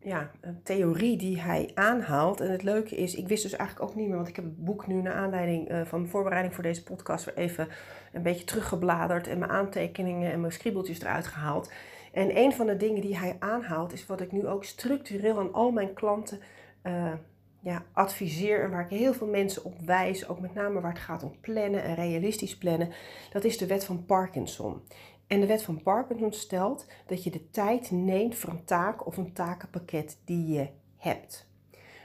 ja, 0.02 0.32
een 0.42 0.64
theorie 0.64 1.18
die 1.18 1.42
hij 1.42 1.72
aanhaalt. 1.74 2.42
En 2.42 2.52
het 2.52 2.64
leuke 2.64 2.96
is, 2.96 3.16
ik 3.16 3.28
wist 3.28 3.44
dus 3.44 3.56
eigenlijk 3.56 3.90
ook 3.90 3.96
niet 3.96 4.08
meer, 4.08 4.16
want 4.16 4.28
ik 4.28 4.36
heb 4.36 4.46
het 4.46 4.64
boek 4.66 4.88
nu 4.88 5.02
naar 5.02 5.14
aanleiding 5.14 5.72
uh, 5.72 5.82
van 5.86 6.08
voorbereiding 6.08 6.54
voor 6.54 6.64
deze 6.64 6.84
podcast 6.84 7.26
weer 7.26 7.38
even 7.38 7.68
een 8.14 8.24
beetje 8.24 8.44
teruggebladerd 8.44 9.28
en 9.28 9.40
mijn 9.40 9.52
aantekeningen 9.52 10.32
en 10.32 10.40
mijn 10.40 10.54
scribbeltjes 10.54 11.02
eruit 11.02 11.28
gehaald. 11.28 11.72
En 12.14 12.38
een 12.38 12.54
van 12.54 12.68
de 12.68 12.78
dingen 12.78 13.02
die 13.02 13.18
hij 13.18 13.36
aanhaalt 13.40 13.94
is 13.94 14.06
wat 14.06 14.22
ik 14.22 14.32
nu 14.32 14.48
ook 14.48 14.64
structureel 14.64 15.40
aan 15.40 15.54
al 15.54 15.72
mijn 15.72 15.94
klanten 15.94 16.40
uh, 16.84 17.14
ja, 17.60 17.84
adviseer 17.94 18.64
en 18.64 18.70
waar 18.70 18.84
ik 18.92 18.98
heel 18.98 19.14
veel 19.14 19.28
mensen 19.28 19.64
op 19.64 19.80
wijs, 19.86 20.28
ook 20.28 20.40
met 20.40 20.54
name 20.54 20.82
waar 20.82 20.92
het 20.92 21.02
gaat 21.02 21.24
om 21.24 21.36
plannen 21.42 21.84
en 21.84 21.96
realistisch 21.96 22.58
plannen. 22.58 22.92
Dat 23.32 23.44
is 23.44 23.58
de 23.58 23.68
wet 23.68 23.86
van 23.86 24.06
Parkinson. 24.06 24.82
En 25.30 25.40
de 25.40 25.48
wet 25.48 25.64
van 25.64 25.84
Parkinson 25.84 26.34
stelt 26.34 26.86
dat 27.06 27.24
je 27.24 27.32
de 27.32 27.50
tijd 27.50 27.92
neemt 27.92 28.36
voor 28.36 28.50
een 28.50 28.64
taak 28.64 29.06
of 29.06 29.18
een 29.18 29.34
takenpakket 29.34 30.18
die 30.26 30.54
je 30.54 30.68
hebt. 30.98 31.48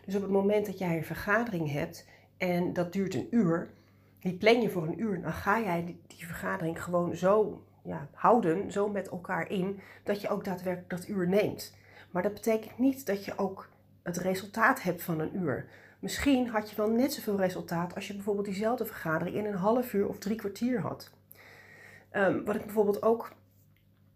Dus 0.05 0.15
op 0.15 0.23
het 0.23 0.31
moment 0.31 0.67
dat 0.67 0.79
jij 0.79 0.97
een 0.97 1.05
vergadering 1.05 1.73
hebt 1.73 2.07
en 2.37 2.73
dat 2.73 2.93
duurt 2.93 3.15
een 3.15 3.27
uur, 3.31 3.71
die 4.19 4.35
plan 4.35 4.61
je 4.61 4.71
voor 4.71 4.87
een 4.87 5.01
uur, 5.01 5.23
dan 5.23 5.33
ga 5.33 5.61
jij 5.61 5.85
die, 5.85 6.27
vergadering 6.27 6.83
gewoon 6.83 7.17
zo 7.17 7.63
ja, 7.83 8.09
houden, 8.13 8.73
zo 8.73 8.89
met 8.89 9.09
elkaar 9.09 9.51
in, 9.51 9.81
dat 10.03 10.21
je 10.21 10.29
ook 10.29 10.45
daadwerkelijk 10.45 10.91
dat 10.91 11.09
uur 11.09 11.29
neemt. 11.29 11.77
Maar 12.11 12.23
dat 12.23 12.35
betekent 12.35 12.79
niet 12.79 13.07
dat 13.07 13.25
je 13.25 13.39
ook 13.39 13.69
het 14.03 14.17
resultaat 14.17 14.83
hebt 14.83 15.03
van 15.03 15.21
een 15.21 15.37
uur. 15.37 15.69
Misschien 15.99 16.49
had 16.49 16.71
je 16.71 16.77
wel 16.77 16.91
net 16.91 17.13
zoveel 17.13 17.37
resultaat 17.37 17.95
als 17.95 18.07
je 18.07 18.15
bijvoorbeeld 18.15 18.47
diezelfde 18.47 18.85
vergadering 18.87 19.37
in 19.37 19.45
een 19.45 19.55
half 19.55 19.93
uur 19.93 20.09
of 20.09 20.19
drie 20.19 20.37
kwartier 20.37 20.81
had. 20.81 21.13
Um, 22.17 22.45
wat 22.45 22.55
ik 22.55 22.65
bijvoorbeeld 22.65 23.03
ook, 23.03 23.33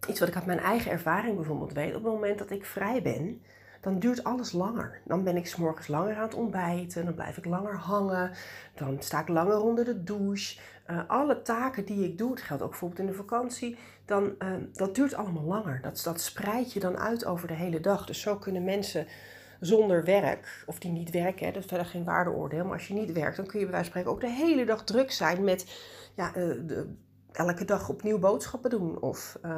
iets 0.08 0.20
wat 0.20 0.28
ik 0.28 0.34
uit 0.34 0.46
mijn 0.46 0.58
eigen 0.58 0.90
ervaring 0.90 1.36
bijvoorbeeld 1.36 1.72
weet, 1.72 1.94
op 1.94 2.02
het 2.02 2.12
moment 2.12 2.38
dat 2.38 2.50
ik 2.50 2.64
vrij 2.64 3.02
ben, 3.02 3.42
dan 3.80 3.98
duurt 3.98 4.24
alles 4.24 4.52
langer. 4.52 5.00
Dan 5.04 5.24
ben 5.24 5.36
ik 5.36 5.46
s 5.46 5.56
morgens 5.56 5.88
langer 5.88 6.16
aan 6.16 6.22
het 6.22 6.34
ontbijten, 6.34 7.04
dan 7.04 7.14
blijf 7.14 7.36
ik 7.36 7.44
langer 7.44 7.76
hangen, 7.76 8.30
dan 8.74 8.96
sta 9.02 9.20
ik 9.20 9.28
langer 9.28 9.60
onder 9.60 9.84
de 9.84 10.02
douche. 10.02 10.60
Uh, 10.90 11.00
alle 11.06 11.42
taken 11.42 11.84
die 11.84 12.04
ik 12.04 12.18
doe, 12.18 12.30
het 12.30 12.42
geldt 12.42 12.62
ook 12.62 12.70
bijvoorbeeld 12.70 13.00
in 13.00 13.06
de 13.06 13.12
vakantie, 13.12 13.76
dan, 14.04 14.34
uh, 14.38 14.54
dat 14.72 14.94
duurt 14.94 15.14
allemaal 15.14 15.44
langer. 15.44 15.80
Dat, 15.82 16.00
dat 16.04 16.20
spreid 16.20 16.72
je 16.72 16.80
dan 16.80 16.98
uit 16.98 17.24
over 17.24 17.48
de 17.48 17.54
hele 17.54 17.80
dag. 17.80 18.06
Dus 18.06 18.20
zo 18.20 18.36
kunnen 18.36 18.64
mensen 18.64 19.06
zonder 19.60 20.04
werk, 20.04 20.64
of 20.66 20.78
die 20.78 20.90
niet 20.90 21.10
werken, 21.10 21.46
hè, 21.46 21.52
dat 21.52 21.62
is 21.62 21.68
verder 21.68 21.86
geen 21.86 22.04
waardeoordeel, 22.04 22.64
maar 22.64 22.72
als 22.72 22.88
je 22.88 22.94
niet 22.94 23.12
werkt, 23.12 23.36
dan 23.36 23.46
kun 23.46 23.58
je 23.58 23.64
bij 23.64 23.74
wijze 23.74 23.90
van 23.90 24.00
spreken 24.00 24.26
ook 24.26 24.32
de 24.32 24.44
hele 24.44 24.64
dag 24.64 24.84
druk 24.84 25.10
zijn 25.10 25.44
met 25.44 25.80
ja, 26.14 26.28
uh, 26.28 26.34
de 26.66 26.94
elke 27.32 27.64
dag 27.64 27.88
opnieuw 27.88 28.18
boodschappen 28.18 28.70
doen. 28.70 29.00
Of 29.00 29.38
uh, 29.44 29.56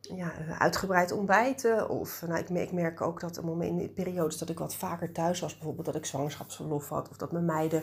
ja, 0.00 0.32
uitgebreid 0.58 1.12
ontbijten. 1.12 1.88
Of 1.88 2.22
nou, 2.26 2.40
ik, 2.40 2.72
merk, 2.72 3.00
ook 3.00 3.20
dat 3.20 3.42
in 3.60 3.92
periodes 3.94 4.38
dat 4.38 4.48
ik 4.48 4.58
wat 4.58 4.74
vaker 4.74 5.12
thuis 5.12 5.40
was. 5.40 5.54
Bijvoorbeeld 5.54 5.86
dat 5.86 5.94
ik 5.94 6.06
zwangerschapsverlof 6.06 6.88
had. 6.88 7.08
Of 7.08 7.16
dat 7.16 7.32
mijn 7.32 7.44
meiden 7.44 7.82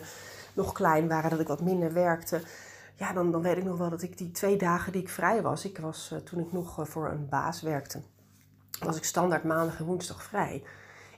nog 0.54 0.72
klein 0.72 1.08
waren. 1.08 1.30
Dat 1.30 1.40
ik 1.40 1.48
wat 1.48 1.62
minder 1.62 1.92
werkte. 1.92 2.40
Ja, 2.94 3.12
dan, 3.12 3.32
dan 3.32 3.42
weet 3.42 3.56
ik 3.56 3.64
nog 3.64 3.78
wel 3.78 3.90
dat 3.90 4.02
ik 4.02 4.18
die 4.18 4.30
twee 4.30 4.56
dagen 4.56 4.92
die 4.92 5.02
ik 5.02 5.08
vrij 5.08 5.42
was. 5.42 5.64
Ik 5.64 5.78
was 5.78 6.10
uh, 6.12 6.18
toen 6.18 6.40
ik 6.40 6.52
nog 6.52 6.88
voor 6.88 7.10
een 7.10 7.28
baas 7.28 7.62
werkte. 7.62 8.00
Was 8.80 8.96
ik 8.96 9.04
standaard 9.04 9.44
maandag 9.44 9.78
en 9.78 9.84
woensdag 9.84 10.22
vrij. 10.22 10.62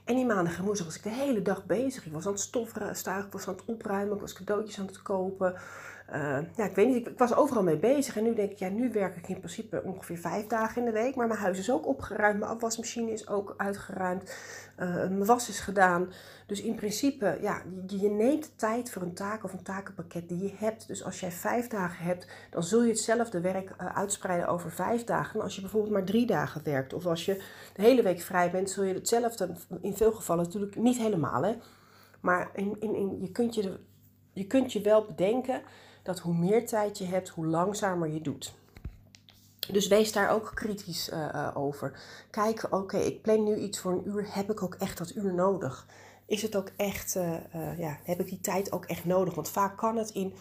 En 0.09 0.15
die 0.15 0.25
maandag 0.25 0.57
en 0.57 0.63
woensdag 0.63 0.87
was 0.87 0.95
ik 0.95 1.03
de 1.03 1.09
hele 1.09 1.41
dag 1.41 1.65
bezig. 1.65 2.05
Ik 2.05 2.11
was 2.11 2.25
aan 2.25 2.31
het 2.31 2.41
stofzuigen, 2.41 3.25
ik 3.25 3.31
was 3.31 3.47
aan 3.47 3.53
het 3.53 3.65
opruimen, 3.65 4.15
ik 4.15 4.21
was 4.21 4.33
cadeautjes 4.33 4.79
aan 4.79 4.85
het 4.85 5.01
kopen. 5.01 5.55
Uh, 6.13 6.37
ja, 6.55 6.65
ik 6.65 6.75
weet 6.75 6.87
niet, 6.87 7.07
ik, 7.07 7.17
was 7.17 7.35
overal 7.35 7.63
mee 7.63 7.77
bezig. 7.77 8.17
En 8.17 8.23
nu 8.23 8.33
denk 8.33 8.51
ik, 8.51 8.59
ja, 8.59 8.69
nu 8.69 8.91
werk 8.91 9.15
ik 9.15 9.27
in 9.27 9.37
principe 9.37 9.83
ongeveer 9.83 10.17
vijf 10.17 10.47
dagen 10.47 10.79
in 10.79 10.85
de 10.85 10.91
week. 10.91 11.15
Maar 11.15 11.27
mijn 11.27 11.39
huis 11.39 11.59
is 11.59 11.71
ook 11.71 11.87
opgeruimd, 11.87 12.39
mijn 12.39 12.51
afwasmachine 12.51 13.11
is 13.11 13.27
ook 13.27 13.53
uitgeruimd. 13.57 14.35
Uh, 14.79 14.93
mijn 14.93 15.25
was 15.25 15.49
is 15.49 15.59
gedaan. 15.59 16.11
Dus 16.45 16.61
in 16.61 16.75
principe, 16.75 17.37
ja, 17.41 17.61
je, 17.87 18.09
neemt 18.09 18.57
tijd 18.57 18.91
voor 18.91 19.01
een 19.01 19.13
taak 19.13 19.43
of 19.43 19.53
een 19.53 19.63
takenpakket 19.63 20.29
die 20.29 20.43
je 20.43 20.53
hebt. 20.55 20.87
Dus 20.87 21.03
als 21.03 21.19
jij 21.19 21.31
vijf 21.31 21.67
dagen 21.67 22.05
hebt, 22.05 22.27
dan 22.49 22.63
zul 22.63 22.83
je 22.83 22.89
hetzelfde 22.89 23.41
werk 23.41 23.69
uh, 23.69 23.97
uitspreiden 23.97 24.47
over 24.47 24.71
vijf 24.71 25.03
dagen. 25.03 25.35
En 25.35 25.41
als 25.41 25.55
je 25.55 25.61
bijvoorbeeld 25.61 25.93
maar 25.93 26.03
drie 26.03 26.25
dagen 26.25 26.63
werkt, 26.63 26.93
of 26.93 27.05
als 27.05 27.25
je 27.25 27.43
de 27.73 27.81
hele 27.81 28.03
week 28.03 28.21
vrij 28.21 28.51
bent, 28.51 28.69
zul 28.69 28.83
je 28.83 28.93
hetzelfde, 28.93 29.55
in 29.81 29.95
veel 29.95 30.11
gevallen 30.11 30.43
natuurlijk 30.43 30.75
niet 30.75 30.97
helemaal, 30.97 31.43
hè. 31.43 31.55
Maar 32.21 32.49
in, 32.53 32.75
in, 32.79 32.95
in, 32.95 33.17
je, 33.21 33.31
kunt 33.31 33.55
je, 33.55 33.79
je 34.33 34.47
kunt 34.47 34.73
je 34.73 34.81
wel 34.81 35.05
bedenken 35.05 35.61
dat 36.09 36.19
hoe 36.19 36.33
meer 36.33 36.67
tijd 36.67 36.97
je 36.97 37.05
hebt, 37.05 37.29
hoe 37.29 37.45
langzamer 37.45 38.09
je 38.09 38.21
doet. 38.21 38.53
Dus 39.71 39.87
wees 39.87 40.11
daar 40.11 40.29
ook 40.29 40.51
kritisch 40.53 41.09
uh, 41.09 41.51
over. 41.53 41.99
Kijk, 42.29 42.67
oké, 42.69 42.97
ik 42.97 43.21
plan 43.21 43.43
nu 43.43 43.55
iets 43.55 43.79
voor 43.79 43.91
een 43.91 44.07
uur. 44.07 44.25
Heb 44.29 44.51
ik 44.51 44.63
ook 44.63 44.75
echt 44.75 44.97
dat 44.97 45.15
uur 45.15 45.33
nodig? 45.33 45.87
Is 46.25 46.41
het 46.41 46.55
ook 46.55 46.69
echt, 46.75 47.15
uh, 47.15 47.79
ja, 47.79 47.97
heb 48.03 48.19
ik 48.19 48.29
die 48.29 48.41
tijd 48.41 48.71
ook 48.71 48.85
echt 48.85 49.05
nodig? 49.05 49.35
Want 49.35 49.49
vaak 49.49 49.77
kan 49.77 49.97
het 49.97 50.09
in 50.09 50.33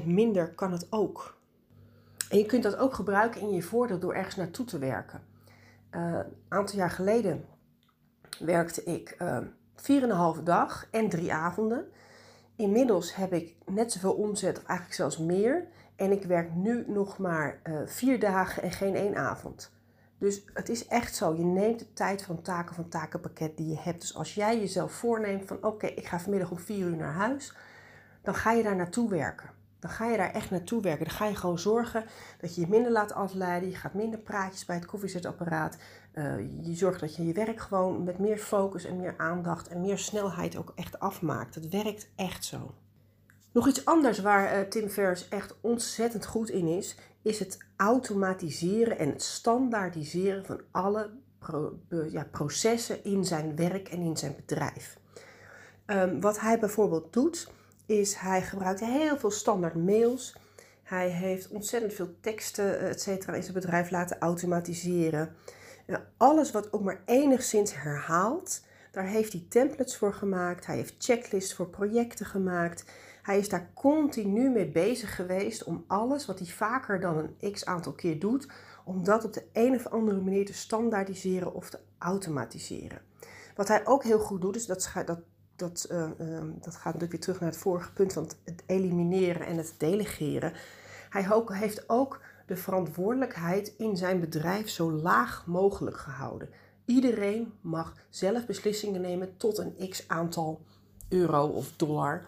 25% 0.00 0.04
minder, 0.04 0.48
kan 0.48 0.72
het 0.72 0.86
ook. 0.90 1.36
En 2.30 2.38
je 2.38 2.46
kunt 2.46 2.62
dat 2.62 2.76
ook 2.76 2.94
gebruiken 2.94 3.40
in 3.40 3.52
je 3.52 3.62
voordeel 3.62 3.98
door 3.98 4.14
ergens 4.14 4.36
naartoe 4.36 4.66
te 4.66 4.78
werken. 4.78 5.22
Een 5.90 6.24
aantal 6.48 6.76
jaar 6.76 6.90
geleden 6.90 7.44
werkte 8.38 8.84
ik 8.84 9.16
4,5 10.36 10.42
dag 10.42 10.86
en 10.90 11.08
drie 11.08 11.32
avonden. 11.32 11.92
Inmiddels 12.56 13.14
heb 13.14 13.32
ik 13.32 13.54
net 13.66 13.92
zoveel 13.92 14.12
omzet, 14.12 14.58
of 14.58 14.64
eigenlijk 14.64 14.96
zelfs 14.96 15.18
meer. 15.18 15.66
En 15.96 16.12
ik 16.12 16.24
werk 16.24 16.54
nu 16.54 16.84
nog 16.86 17.18
maar 17.18 17.60
uh, 17.64 17.80
vier 17.86 18.20
dagen 18.20 18.62
en 18.62 18.70
geen 18.70 18.94
één 18.94 19.16
avond. 19.16 19.72
Dus 20.18 20.44
het 20.54 20.68
is 20.68 20.86
echt 20.86 21.14
zo. 21.14 21.34
Je 21.34 21.44
neemt 21.44 21.78
de 21.78 21.92
tijd 21.92 22.22
van 22.22 22.42
taken 22.42 22.74
van 22.74 22.88
takenpakket 22.88 23.56
die 23.56 23.68
je 23.68 23.78
hebt. 23.78 24.00
Dus 24.00 24.14
als 24.14 24.34
jij 24.34 24.58
jezelf 24.58 24.92
voorneemt 24.92 25.46
van 25.46 25.64
oké, 25.64 25.86
ik 25.86 26.06
ga 26.06 26.20
vanmiddag 26.20 26.50
om 26.50 26.58
vier 26.58 26.86
uur 26.86 26.96
naar 26.96 27.12
huis. 27.12 27.56
Dan 28.22 28.34
ga 28.34 28.52
je 28.52 28.62
daar 28.62 28.76
naartoe 28.76 29.10
werken. 29.10 29.50
Dan 29.78 29.90
ga 29.90 30.10
je 30.10 30.16
daar 30.16 30.32
echt 30.32 30.50
naartoe 30.50 30.82
werken. 30.82 31.04
Dan 31.04 31.14
ga 31.14 31.26
je 31.26 31.36
gewoon 31.36 31.58
zorgen 31.58 32.04
dat 32.40 32.54
je 32.54 32.60
je 32.60 32.66
minder 32.68 32.92
laat 32.92 33.12
afleiden. 33.12 33.68
Je 33.68 33.76
gaat 33.76 33.94
minder 33.94 34.18
praatjes 34.18 34.64
bij 34.64 34.76
het 34.76 34.86
koffiezetapparaat. 34.86 35.76
Uh, 36.14 36.38
je 36.62 36.74
zorgt 36.74 37.00
dat 37.00 37.16
je 37.16 37.26
je 37.26 37.32
werk 37.32 37.60
gewoon 37.60 38.04
met 38.04 38.18
meer 38.18 38.38
focus 38.38 38.84
en 38.84 38.96
meer 38.96 39.14
aandacht 39.16 39.68
en 39.68 39.80
meer 39.80 39.98
snelheid 39.98 40.56
ook 40.56 40.72
echt 40.74 40.98
afmaakt. 41.00 41.54
Het 41.54 41.68
werkt 41.68 42.08
echt 42.16 42.44
zo. 42.44 42.74
Nog 43.52 43.68
iets 43.68 43.84
anders 43.84 44.18
waar 44.18 44.58
uh, 44.58 44.68
Tim 44.68 44.88
Ferriss 44.88 45.28
echt 45.28 45.54
ontzettend 45.60 46.26
goed 46.26 46.50
in 46.50 46.66
is, 46.66 46.96
is 47.22 47.38
het 47.38 47.58
automatiseren 47.76 48.98
en 48.98 49.08
het 49.08 49.22
standaardiseren 49.22 50.44
van 50.44 50.60
alle 50.70 51.10
ja, 52.08 52.26
processen 52.30 53.04
in 53.04 53.24
zijn 53.24 53.56
werk 53.56 53.88
en 53.88 54.00
in 54.00 54.16
zijn 54.16 54.34
bedrijf. 54.36 54.98
Um, 55.86 56.20
wat 56.20 56.40
hij 56.40 56.58
bijvoorbeeld 56.58 57.12
doet, 57.12 57.50
is 57.86 58.14
hij 58.14 58.42
gebruikt 58.42 58.80
heel 58.80 59.16
veel 59.16 59.30
standaard 59.30 59.74
mails. 59.74 60.36
Hij 60.82 61.08
heeft 61.08 61.48
ontzettend 61.48 61.92
veel 61.92 62.14
teksten, 62.20 62.78
et 62.80 63.00
cetera, 63.00 63.32
in 63.34 63.42
zijn 63.42 63.54
bedrijf 63.54 63.90
laten 63.90 64.18
automatiseren. 64.18 65.34
En 65.86 66.06
alles 66.16 66.50
wat 66.50 66.72
ook 66.72 66.82
maar 66.82 67.02
enigszins 67.04 67.74
herhaalt, 67.74 68.62
daar 68.90 69.06
heeft 69.06 69.32
hij 69.32 69.46
templates 69.48 69.96
voor 69.96 70.14
gemaakt. 70.14 70.66
Hij 70.66 70.76
heeft 70.76 70.94
checklists 70.98 71.54
voor 71.54 71.68
projecten 71.68 72.26
gemaakt. 72.26 72.84
Hij 73.22 73.38
is 73.38 73.48
daar 73.48 73.70
continu 73.74 74.50
mee 74.50 74.68
bezig 74.68 75.14
geweest 75.14 75.64
om 75.64 75.84
alles 75.86 76.26
wat 76.26 76.38
hij 76.38 76.48
vaker 76.48 77.00
dan 77.00 77.16
een 77.16 77.52
x 77.52 77.64
aantal 77.64 77.92
keer 77.92 78.18
doet, 78.18 78.48
om 78.84 79.04
dat 79.04 79.24
op 79.24 79.32
de 79.32 79.44
een 79.52 79.74
of 79.74 79.86
andere 79.86 80.20
manier 80.20 80.46
te 80.46 80.54
standaardiseren 80.54 81.54
of 81.54 81.70
te 81.70 81.78
automatiseren. 81.98 83.00
Wat 83.56 83.68
hij 83.68 83.86
ook 83.86 84.04
heel 84.04 84.18
goed 84.18 84.40
doet, 84.40 84.56
is 84.56 84.66
dat, 84.66 84.92
dat, 85.06 85.20
dat, 85.56 85.88
uh, 85.90 86.08
dat 86.60 86.74
gaat 86.74 86.84
natuurlijk 86.84 87.12
weer 87.12 87.20
terug 87.20 87.40
naar 87.40 87.50
het 87.50 87.58
vorige 87.58 87.92
punt 87.92 88.12
van 88.12 88.28
het 88.44 88.62
elimineren 88.66 89.46
en 89.46 89.56
het 89.56 89.74
delegeren. 89.78 90.52
Hij 91.10 91.32
ook, 91.32 91.54
heeft 91.54 91.88
ook 91.88 92.20
de 92.46 92.56
verantwoordelijkheid 92.56 93.74
in 93.78 93.96
zijn 93.96 94.20
bedrijf 94.20 94.68
zo 94.68 94.92
laag 94.92 95.46
mogelijk 95.46 95.96
gehouden. 95.96 96.48
Iedereen 96.84 97.52
mag 97.60 97.94
zelf 98.08 98.46
beslissingen 98.46 99.00
nemen 99.00 99.36
tot 99.36 99.58
een 99.58 99.88
x 99.88 100.08
aantal 100.08 100.60
euro 101.08 101.46
of 101.46 101.72
dollar. 101.76 102.24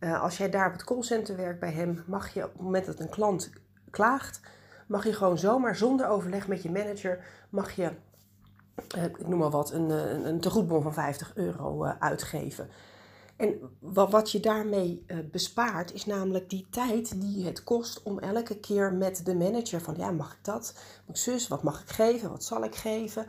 Uh, 0.00 0.22
als 0.22 0.38
jij 0.38 0.50
daar 0.50 0.66
op 0.66 0.72
het 0.72 0.84
callcenter 0.84 1.36
werkt 1.36 1.60
bij 1.60 1.72
hem, 1.72 2.02
mag 2.06 2.34
je 2.34 2.44
op 2.44 2.52
het 2.52 2.62
moment 2.62 2.86
dat 2.86 3.00
een 3.00 3.08
klant 3.08 3.50
klaagt, 3.90 4.40
mag 4.86 5.04
je 5.04 5.12
gewoon 5.12 5.38
zomaar 5.38 5.76
zonder 5.76 6.08
overleg 6.08 6.48
met 6.48 6.62
je 6.62 6.70
manager, 6.70 7.24
mag 7.50 7.72
je, 7.72 7.90
uh, 8.96 9.04
ik 9.04 9.28
noem 9.28 9.38
maar 9.38 9.50
wat, 9.50 9.72
een, 9.72 9.90
een, 9.90 10.26
een 10.26 10.40
tegoedbon 10.40 10.82
van 10.82 10.94
50 10.94 11.32
euro 11.34 11.84
uitgeven. 11.84 12.68
En 13.38 13.60
wat 13.80 14.30
je 14.30 14.40
daarmee 14.40 15.04
bespaart, 15.30 15.94
is 15.94 16.06
namelijk 16.06 16.50
die 16.50 16.66
tijd 16.70 17.20
die 17.20 17.46
het 17.46 17.64
kost 17.64 18.02
om 18.02 18.18
elke 18.18 18.58
keer 18.58 18.92
met 18.92 19.24
de 19.24 19.34
manager 19.34 19.80
van 19.80 19.94
ja, 19.96 20.10
mag 20.10 20.32
ik 20.32 20.44
dat? 20.44 20.74
Ik 21.06 21.16
zus, 21.16 21.48
wat 21.48 21.62
mag 21.62 21.82
ik 21.82 21.88
geven? 21.88 22.30
Wat 22.30 22.44
zal 22.44 22.64
ik 22.64 22.74
geven? 22.74 23.26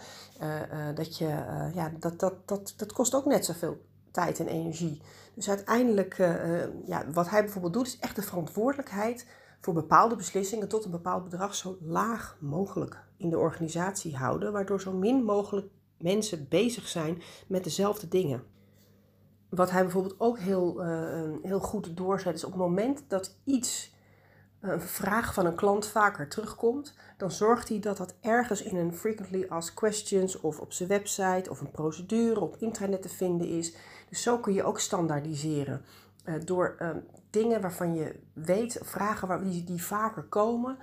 dat, 0.95 1.17
je, 1.17 1.25
ja, 1.73 1.91
dat, 1.99 2.19
dat, 2.19 2.33
dat, 2.45 2.73
dat 2.77 2.91
kost 2.91 3.15
ook 3.15 3.25
net 3.25 3.45
zoveel 3.45 3.77
tijd 4.11 4.39
en 4.39 4.47
energie. 4.47 5.01
Dus 5.33 5.49
uiteindelijk, 5.49 6.17
ja, 6.85 7.05
wat 7.11 7.29
hij 7.29 7.41
bijvoorbeeld 7.41 7.73
doet, 7.73 7.87
is 7.87 7.99
echt 7.99 8.15
de 8.15 8.21
verantwoordelijkheid 8.21 9.25
voor 9.61 9.73
bepaalde 9.73 10.15
beslissingen 10.15 10.67
tot 10.67 10.85
een 10.85 10.91
bepaald 10.91 11.23
bedrag 11.23 11.55
zo 11.55 11.77
laag 11.81 12.37
mogelijk 12.39 13.03
in 13.17 13.29
de 13.29 13.37
organisatie 13.37 14.17
houden, 14.17 14.51
waardoor 14.51 14.81
zo 14.81 14.91
min 14.91 15.23
mogelijk 15.23 15.67
mensen 15.97 16.47
bezig 16.49 16.87
zijn 16.87 17.21
met 17.47 17.63
dezelfde 17.63 18.07
dingen. 18.07 18.43
Wat 19.49 19.71
hij 19.71 19.81
bijvoorbeeld 19.81 20.19
ook 20.19 20.39
heel, 20.39 20.85
uh, 20.85 21.21
heel 21.43 21.59
goed 21.59 21.97
doorzet, 21.97 22.35
is 22.35 22.43
op 22.43 22.51
het 22.51 22.59
moment 22.59 23.03
dat 23.07 23.35
iets 23.43 23.97
een 24.59 24.81
vraag 24.81 25.33
van 25.33 25.45
een 25.45 25.55
klant 25.55 25.85
vaker 25.87 26.27
terugkomt, 26.27 26.95
dan 27.17 27.31
zorgt 27.31 27.69
hij 27.69 27.79
dat 27.79 27.97
dat 27.97 28.15
ergens 28.21 28.61
in 28.61 28.75
een 28.75 28.93
frequently 28.93 29.45
asked 29.49 29.73
questions 29.73 30.39
of 30.39 30.59
op 30.59 30.73
zijn 30.73 30.89
website 30.89 31.49
of 31.49 31.61
een 31.61 31.71
procedure 31.71 32.39
op 32.39 32.55
internet 32.59 33.01
te 33.01 33.09
vinden 33.09 33.47
is. 33.47 33.75
Dus 34.09 34.21
zo 34.21 34.37
kun 34.37 34.53
je 34.53 34.63
ook 34.63 34.79
standaardiseren. 34.79 35.81
Uh, 36.25 36.35
door 36.45 36.75
uh, 36.81 36.89
dingen 37.29 37.61
waarvan 37.61 37.95
je 37.95 38.19
weet, 38.33 38.79
vragen 38.83 39.27
waar, 39.27 39.43
die, 39.43 39.63
die 39.63 39.83
vaker 39.83 40.23
komen, 40.23 40.77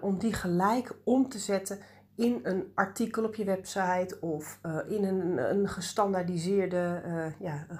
om 0.00 0.18
die 0.18 0.32
gelijk 0.32 0.94
om 1.04 1.28
te 1.28 1.38
zetten 1.38 1.78
in 2.18 2.40
een 2.42 2.72
artikel 2.74 3.24
op 3.24 3.34
je 3.34 3.44
website 3.44 4.20
of 4.20 4.60
in 4.88 5.04
een, 5.04 5.50
een 5.50 5.68
gestandaardiseerde, 5.68 7.02
ja, 7.38 7.66
een 7.68 7.78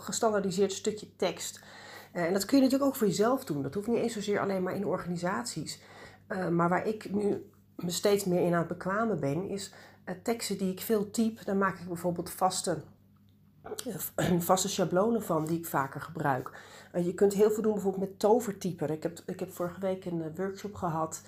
gestandaardiseerd 0.00 0.72
stukje 0.72 1.16
tekst. 1.16 1.60
Eh, 2.12 2.24
en 2.24 2.32
dat 2.32 2.44
kun 2.44 2.56
je 2.56 2.62
natuurlijk 2.62 2.90
ook 2.90 2.96
voor 2.96 3.06
jezelf 3.06 3.44
doen. 3.44 3.62
Dat 3.62 3.74
hoeft 3.74 3.86
niet 3.86 3.98
eens 3.98 4.12
zozeer 4.12 4.40
alleen 4.40 4.62
maar 4.62 4.74
in 4.74 4.86
organisaties. 4.86 5.80
Maar 6.50 6.68
waar 6.68 6.86
ik 6.86 7.12
nu 7.12 7.50
me 7.76 7.90
steeds 7.90 8.24
meer 8.24 8.40
in 8.40 8.52
aan 8.52 8.58
het 8.58 8.68
bekwamen 8.68 9.20
ben, 9.20 9.48
is 9.48 9.72
teksten 10.22 10.58
die 10.58 10.72
ik 10.72 10.80
veel 10.80 11.10
type. 11.10 11.44
Daar 11.44 11.56
maak 11.56 11.78
ik 11.78 11.86
bijvoorbeeld 11.86 12.30
vaste, 12.30 12.78
vaste 14.38 14.68
schablonen 14.68 15.22
van 15.22 15.46
die 15.46 15.58
ik 15.58 15.66
vaker 15.66 16.00
gebruik. 16.00 16.50
je 16.92 17.14
kunt 17.14 17.34
heel 17.34 17.50
veel 17.50 17.62
doen 17.62 17.72
bijvoorbeeld 17.72 18.08
met 18.08 18.18
tovertypen. 18.18 18.90
Ik 18.90 19.02
heb, 19.02 19.18
ik 19.26 19.40
heb 19.40 19.52
vorige 19.52 19.80
week 19.80 20.04
een 20.04 20.34
workshop 20.36 20.74
gehad 20.74 21.22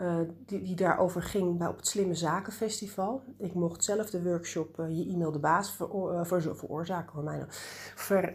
uh, 0.00 0.20
die, 0.46 0.74
daarover 0.74 1.22
ging 1.22 1.58
bij, 1.58 1.68
op 1.68 1.76
het 1.76 1.86
Slimme 1.86 2.14
Zaken 2.14 2.52
Festival. 2.52 3.22
Ik 3.38 3.54
mocht 3.54 3.84
zelf 3.84 4.10
de 4.10 4.22
workshop 4.22 4.78
uh, 4.78 4.98
Je 4.98 5.12
e-mail 5.12 5.32
de 5.32 5.38
baas 5.38 5.72
ver, 5.72 6.56
veroorzaken, 6.56 7.12
voor 7.12 7.22
mij 7.22 7.36
nou, 7.36 7.48
ver, 7.94 8.34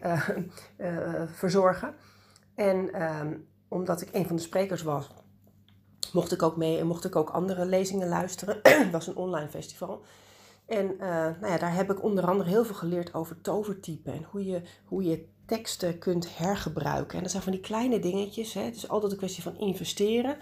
verzorgen. 1.34 1.95
En 2.55 2.93
ehm, 2.93 3.38
omdat 3.67 4.01
ik 4.01 4.10
een 4.12 4.27
van 4.27 4.36
de 4.36 4.41
sprekers 4.41 4.81
was, 4.81 5.10
mocht 6.13 6.31
ik 6.31 6.41
ook 6.41 6.57
mee 6.57 6.79
en 6.79 6.88
mocht 6.88 7.05
ik 7.05 7.15
ook 7.15 7.29
andere 7.29 7.65
lezingen 7.65 8.07
luisteren. 8.07 8.60
het 8.84 8.91
was 8.91 9.07
een 9.07 9.15
online 9.15 9.50
festival. 9.50 10.03
En 10.65 10.95
nou 10.98 11.48
ja, 11.48 11.57
daar 11.57 11.75
heb 11.75 11.91
ik 11.91 12.03
onder 12.03 12.27
andere 12.27 12.50
heel 12.50 12.65
veel 12.65 12.75
geleerd 12.75 13.13
over 13.13 13.41
tovertypen 13.41 14.13
en 14.13 14.25
hoe 14.31 14.45
je, 14.45 14.62
hoe 14.86 15.03
je 15.03 15.27
teksten 15.45 16.00
kunt 16.00 16.38
hergebruiken. 16.38 17.15
En 17.17 17.22
dat 17.22 17.31
zijn 17.31 17.43
van 17.43 17.51
die 17.51 17.62
kleine 17.62 18.00
dingetjes. 18.00 18.53
Hè. 18.53 18.62
Het 18.62 18.75
is 18.75 18.89
altijd 18.89 19.12
een 19.12 19.17
kwestie 19.17 19.43
van 19.43 19.57
investeren. 19.57 20.37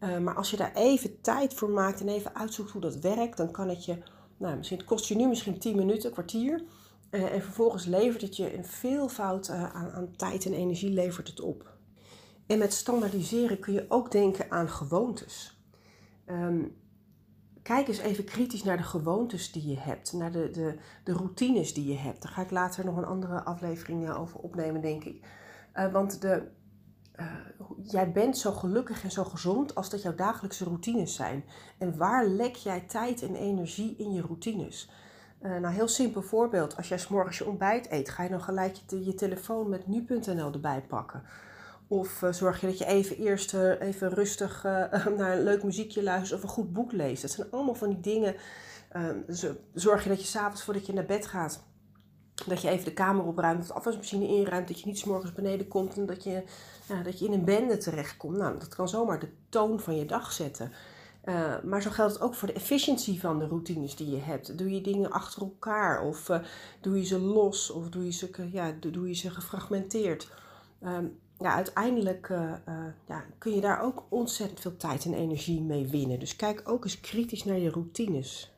Uh, 0.00 0.18
maar 0.18 0.34
als 0.34 0.50
je 0.50 0.56
daar 0.56 0.74
even 0.74 1.20
tijd 1.20 1.54
voor 1.54 1.70
maakt 1.70 2.00
en 2.00 2.08
even 2.08 2.34
uitzoekt 2.34 2.70
hoe 2.70 2.80
dat 2.80 2.96
werkt, 2.96 3.36
dan 3.36 3.50
kan 3.50 3.68
het 3.68 3.84
je, 3.84 3.98
nou, 4.36 4.56
misschien, 4.56 4.78
het 4.78 4.86
kost 4.86 5.08
je 5.08 5.16
nu 5.16 5.28
misschien 5.28 5.58
10 5.58 5.76
minuten, 5.76 6.06
een 6.06 6.12
kwartier. 6.12 6.64
Uh, 7.10 7.32
en 7.32 7.42
vervolgens 7.42 7.84
levert 7.84 8.22
het 8.22 8.36
je 8.36 8.56
een 8.56 8.64
veelvoud 8.64 9.48
uh, 9.48 9.74
aan, 9.74 9.90
aan 9.90 10.16
tijd 10.16 10.46
en 10.46 10.52
energie 10.52 10.90
levert 10.90 11.28
het 11.28 11.40
op. 11.40 11.78
En 12.46 12.58
met 12.58 12.72
standaardiseren 12.72 13.58
kun 13.58 13.72
je 13.72 13.84
ook 13.88 14.10
denken 14.10 14.50
aan 14.50 14.68
gewoontes. 14.68 15.64
Um, 16.26 16.76
kijk 17.62 17.88
eens 17.88 17.98
even 17.98 18.24
kritisch 18.24 18.62
naar 18.62 18.76
de 18.76 18.82
gewoontes 18.82 19.52
die 19.52 19.68
je 19.68 19.78
hebt, 19.78 20.12
naar 20.12 20.32
de, 20.32 20.50
de, 20.50 20.78
de 21.04 21.12
routines 21.12 21.74
die 21.74 21.86
je 21.86 21.96
hebt. 21.96 22.22
Daar 22.22 22.32
ga 22.32 22.42
ik 22.42 22.50
later 22.50 22.84
nog 22.84 22.96
een 22.96 23.04
andere 23.04 23.44
aflevering 23.44 24.10
over 24.10 24.40
opnemen, 24.40 24.80
denk 24.80 25.04
ik. 25.04 25.26
Want 25.92 26.20
de, 26.20 26.48
uh, 27.20 27.26
jij 27.82 28.12
bent 28.12 28.38
zo 28.38 28.52
gelukkig 28.52 29.02
en 29.04 29.10
zo 29.10 29.24
gezond 29.24 29.74
als 29.74 29.90
dat 29.90 30.02
jouw 30.02 30.14
dagelijkse 30.14 30.64
routines 30.64 31.14
zijn. 31.14 31.44
En 31.78 31.96
waar 31.96 32.26
lek 32.26 32.54
jij 32.54 32.80
tijd 32.80 33.22
en 33.22 33.34
energie 33.34 33.94
in 33.98 34.12
je 34.12 34.20
routines? 34.20 34.90
Uh, 35.42 35.56
nou, 35.56 35.74
heel 35.74 35.88
simpel 35.88 36.22
voorbeeld. 36.22 36.76
Als 36.76 36.88
jij 36.88 36.98
s'morgens 36.98 37.38
je 37.38 37.46
ontbijt 37.46 37.90
eet, 37.90 38.10
ga 38.10 38.22
je 38.22 38.28
dan 38.28 38.42
gelijk 38.42 38.76
je, 38.88 39.04
je 39.04 39.14
telefoon 39.14 39.68
met 39.68 39.86
nu.nl 39.86 40.52
erbij 40.52 40.84
pakken. 40.88 41.22
Of 41.88 42.22
uh, 42.22 42.32
zorg 42.32 42.60
je 42.60 42.66
dat 42.66 42.78
je 42.78 42.86
even 42.86 43.16
eerst 43.16 43.54
even 43.54 44.08
rustig 44.08 44.62
naar 45.18 45.36
een 45.36 45.44
leuk 45.44 45.62
muziekje 45.62 46.02
luistert 46.02 46.38
of 46.38 46.42
een 46.42 46.54
goed 46.54 46.72
boek 46.72 46.92
leest. 46.92 47.22
Dat 47.22 47.30
zijn 47.30 47.50
allemaal 47.50 47.74
van 47.74 47.88
die 47.88 48.00
dingen. 48.00 48.34
zorg 49.74 50.02
je 50.02 50.08
dat 50.08 50.20
je 50.20 50.26
s'avonds 50.26 50.62
voordat 50.62 50.86
je 50.86 50.92
naar 50.92 51.06
bed 51.06 51.26
gaat, 51.26 51.62
dat 52.46 52.62
je 52.62 52.68
even 52.68 52.84
de 52.84 52.92
kamer 52.92 53.24
opruimt, 53.24 53.66
de 53.66 53.72
afwasmachine 53.72 54.28
inruimt, 54.28 54.68
dat 54.68 54.80
je 54.80 54.86
niet 54.86 54.98
s'morgens 54.98 55.32
beneden 55.32 55.68
komt 55.68 55.96
en 55.96 56.06
dat 56.06 56.24
je 56.24 56.42
ja, 56.90 57.02
dat 57.02 57.18
je 57.18 57.26
in 57.26 57.32
een 57.32 57.44
bende 57.44 57.76
terechtkomt. 57.76 58.36
Nou, 58.36 58.58
dat 58.58 58.68
kan 58.68 58.88
zomaar 58.88 59.18
de 59.18 59.28
toon 59.48 59.80
van 59.80 59.96
je 59.96 60.06
dag 60.06 60.32
zetten. 60.32 60.72
Uh, 61.24 61.62
maar 61.62 61.82
zo 61.82 61.90
geldt 61.90 62.12
het 62.12 62.22
ook 62.22 62.34
voor 62.34 62.48
de 62.48 62.54
efficiëntie 62.54 63.20
van 63.20 63.38
de 63.38 63.46
routines 63.46 63.96
die 63.96 64.10
je 64.10 64.20
hebt. 64.20 64.58
Doe 64.58 64.70
je 64.70 64.80
dingen 64.80 65.10
achter 65.10 65.42
elkaar 65.42 66.02
of 66.02 66.28
uh, 66.28 66.38
doe 66.80 66.96
je 66.96 67.04
ze 67.04 67.18
los 67.18 67.70
of 67.70 67.88
doe 67.88 68.04
je 68.04 68.12
ze, 68.12 68.48
ja, 68.52 68.74
doe 68.80 69.08
je 69.08 69.14
ze 69.14 69.30
gefragmenteerd. 69.30 70.30
Uh, 70.82 70.98
ja, 71.38 71.54
uiteindelijk 71.54 72.28
uh, 72.28 72.52
ja, 73.08 73.24
kun 73.38 73.54
je 73.54 73.60
daar 73.60 73.82
ook 73.82 74.04
ontzettend 74.08 74.60
veel 74.60 74.76
tijd 74.76 75.04
en 75.04 75.14
energie 75.14 75.62
mee 75.62 75.86
winnen. 75.86 76.18
Dus 76.18 76.36
kijk 76.36 76.62
ook 76.64 76.84
eens 76.84 77.00
kritisch 77.00 77.44
naar 77.44 77.58
je 77.58 77.70
routines. 77.70 78.52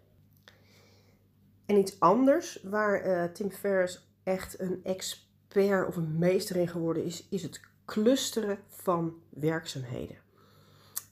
En 1.66 1.76
iets 1.76 2.00
anders 2.00 2.62
waar 2.62 3.32
Tim 3.32 3.50
Ferriss 3.50 4.08
echt 4.22 4.60
een 4.60 4.80
expert 4.84 5.86
of 5.86 5.96
een 5.96 6.18
meester 6.18 6.56
in 6.56 6.68
geworden 6.68 7.04
is, 7.04 7.26
is 7.30 7.42
het 7.42 7.60
clusteren 7.84 8.58
van 8.68 9.14
werkzaamheden. 9.28 10.16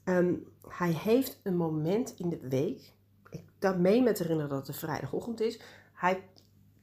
Um, 0.05 0.47
hij 0.69 0.91
heeft 0.91 1.41
een 1.43 1.57
moment 1.57 2.15
in 2.17 2.29
de 2.29 2.49
week, 2.49 2.93
ik 3.31 3.43
dat 3.59 3.79
mee 3.79 4.03
met 4.03 4.19
herinneren 4.19 4.51
dat 4.51 4.67
het 4.67 4.77
vrijdagochtend 4.77 5.41
is. 5.41 5.61
Hij 5.93 6.23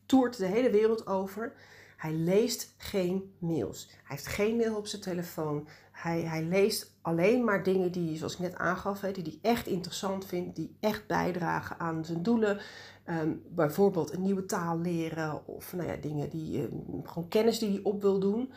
toert 0.05 0.37
de 0.37 0.45
hele 0.45 0.69
wereld 0.69 1.07
over. 1.07 1.53
Hij 1.97 2.13
leest 2.13 2.73
geen 2.77 3.33
mails. 3.39 3.87
Hij 3.89 4.15
heeft 4.15 4.27
geen 4.27 4.55
mail 4.55 4.75
op 4.75 4.87
zijn 4.87 5.01
telefoon. 5.01 5.67
Hij, 5.91 6.21
hij 6.21 6.43
leest 6.43 6.97
alleen 7.01 7.43
maar 7.43 7.63
dingen 7.63 7.91
die, 7.91 8.17
zoals 8.17 8.33
ik 8.33 8.39
net 8.39 8.55
aangaf, 8.55 8.99
die 8.99 9.39
hij 9.41 9.51
echt 9.51 9.67
interessant 9.67 10.25
vindt, 10.25 10.55
die 10.55 10.75
echt 10.79 11.07
bijdragen 11.07 11.79
aan 11.79 12.05
zijn 12.05 12.23
doelen. 12.23 12.59
Um, 13.09 13.43
bijvoorbeeld 13.49 14.13
een 14.13 14.21
nieuwe 14.21 14.45
taal 14.45 14.79
leren 14.79 15.47
of 15.47 15.73
nou 15.73 15.87
ja, 15.87 15.95
dingen 15.95 16.29
die, 16.29 16.61
um, 16.61 17.01
gewoon 17.03 17.27
kennis 17.27 17.59
die 17.59 17.69
hij 17.69 17.79
op 17.83 18.01
wil 18.01 18.19
doen. 18.19 18.51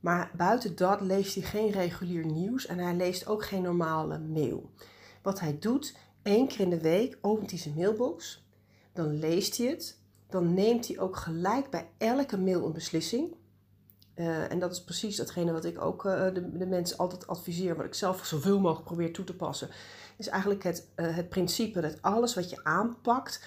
Maar 0.00 0.30
buiten 0.36 0.76
dat 0.76 1.00
leest 1.00 1.34
hij 1.34 1.44
geen 1.44 1.70
regulier 1.70 2.24
nieuws 2.26 2.66
en 2.66 2.78
hij 2.78 2.94
leest 2.94 3.26
ook 3.26 3.44
geen 3.44 3.62
normale 3.62 4.18
mail. 4.18 4.70
Wat 5.22 5.40
hij 5.40 5.58
doet, 5.58 5.96
één 6.22 6.48
keer 6.48 6.60
in 6.60 6.70
de 6.70 6.80
week 6.80 7.18
opent 7.20 7.50
hij 7.50 7.58
zijn 7.58 7.74
mailbox, 7.74 8.46
dan 8.92 9.18
leest 9.18 9.56
hij 9.56 9.66
het, 9.66 9.98
dan 10.28 10.54
neemt 10.54 10.86
hij 10.86 10.98
ook 10.98 11.16
gelijk 11.16 11.70
bij 11.70 11.88
elke 11.98 12.38
mail 12.38 12.66
een 12.66 12.72
beslissing. 12.72 13.34
Uh, 14.14 14.50
en 14.50 14.58
dat 14.58 14.72
is 14.72 14.84
precies 14.84 15.16
datgene 15.16 15.52
wat 15.52 15.64
ik 15.64 15.80
ook 15.80 16.04
uh, 16.04 16.34
de, 16.34 16.66
mensen 16.66 16.98
altijd 16.98 17.26
adviseer, 17.26 17.76
wat 17.76 17.86
ik 17.86 17.94
zelf 17.94 18.24
zoveel 18.24 18.60
mogelijk 18.60 18.86
probeer 18.86 19.12
toe 19.12 19.24
te 19.24 19.36
passen. 19.36 19.68
Is 20.16 20.28
eigenlijk 20.28 20.62
het, 20.62 20.88
uh, 20.96 21.16
het 21.16 21.28
principe 21.28 21.80
dat 21.80 22.02
alles 22.02 22.34
wat 22.34 22.50
je 22.50 22.64
aanpakt, 22.64 23.44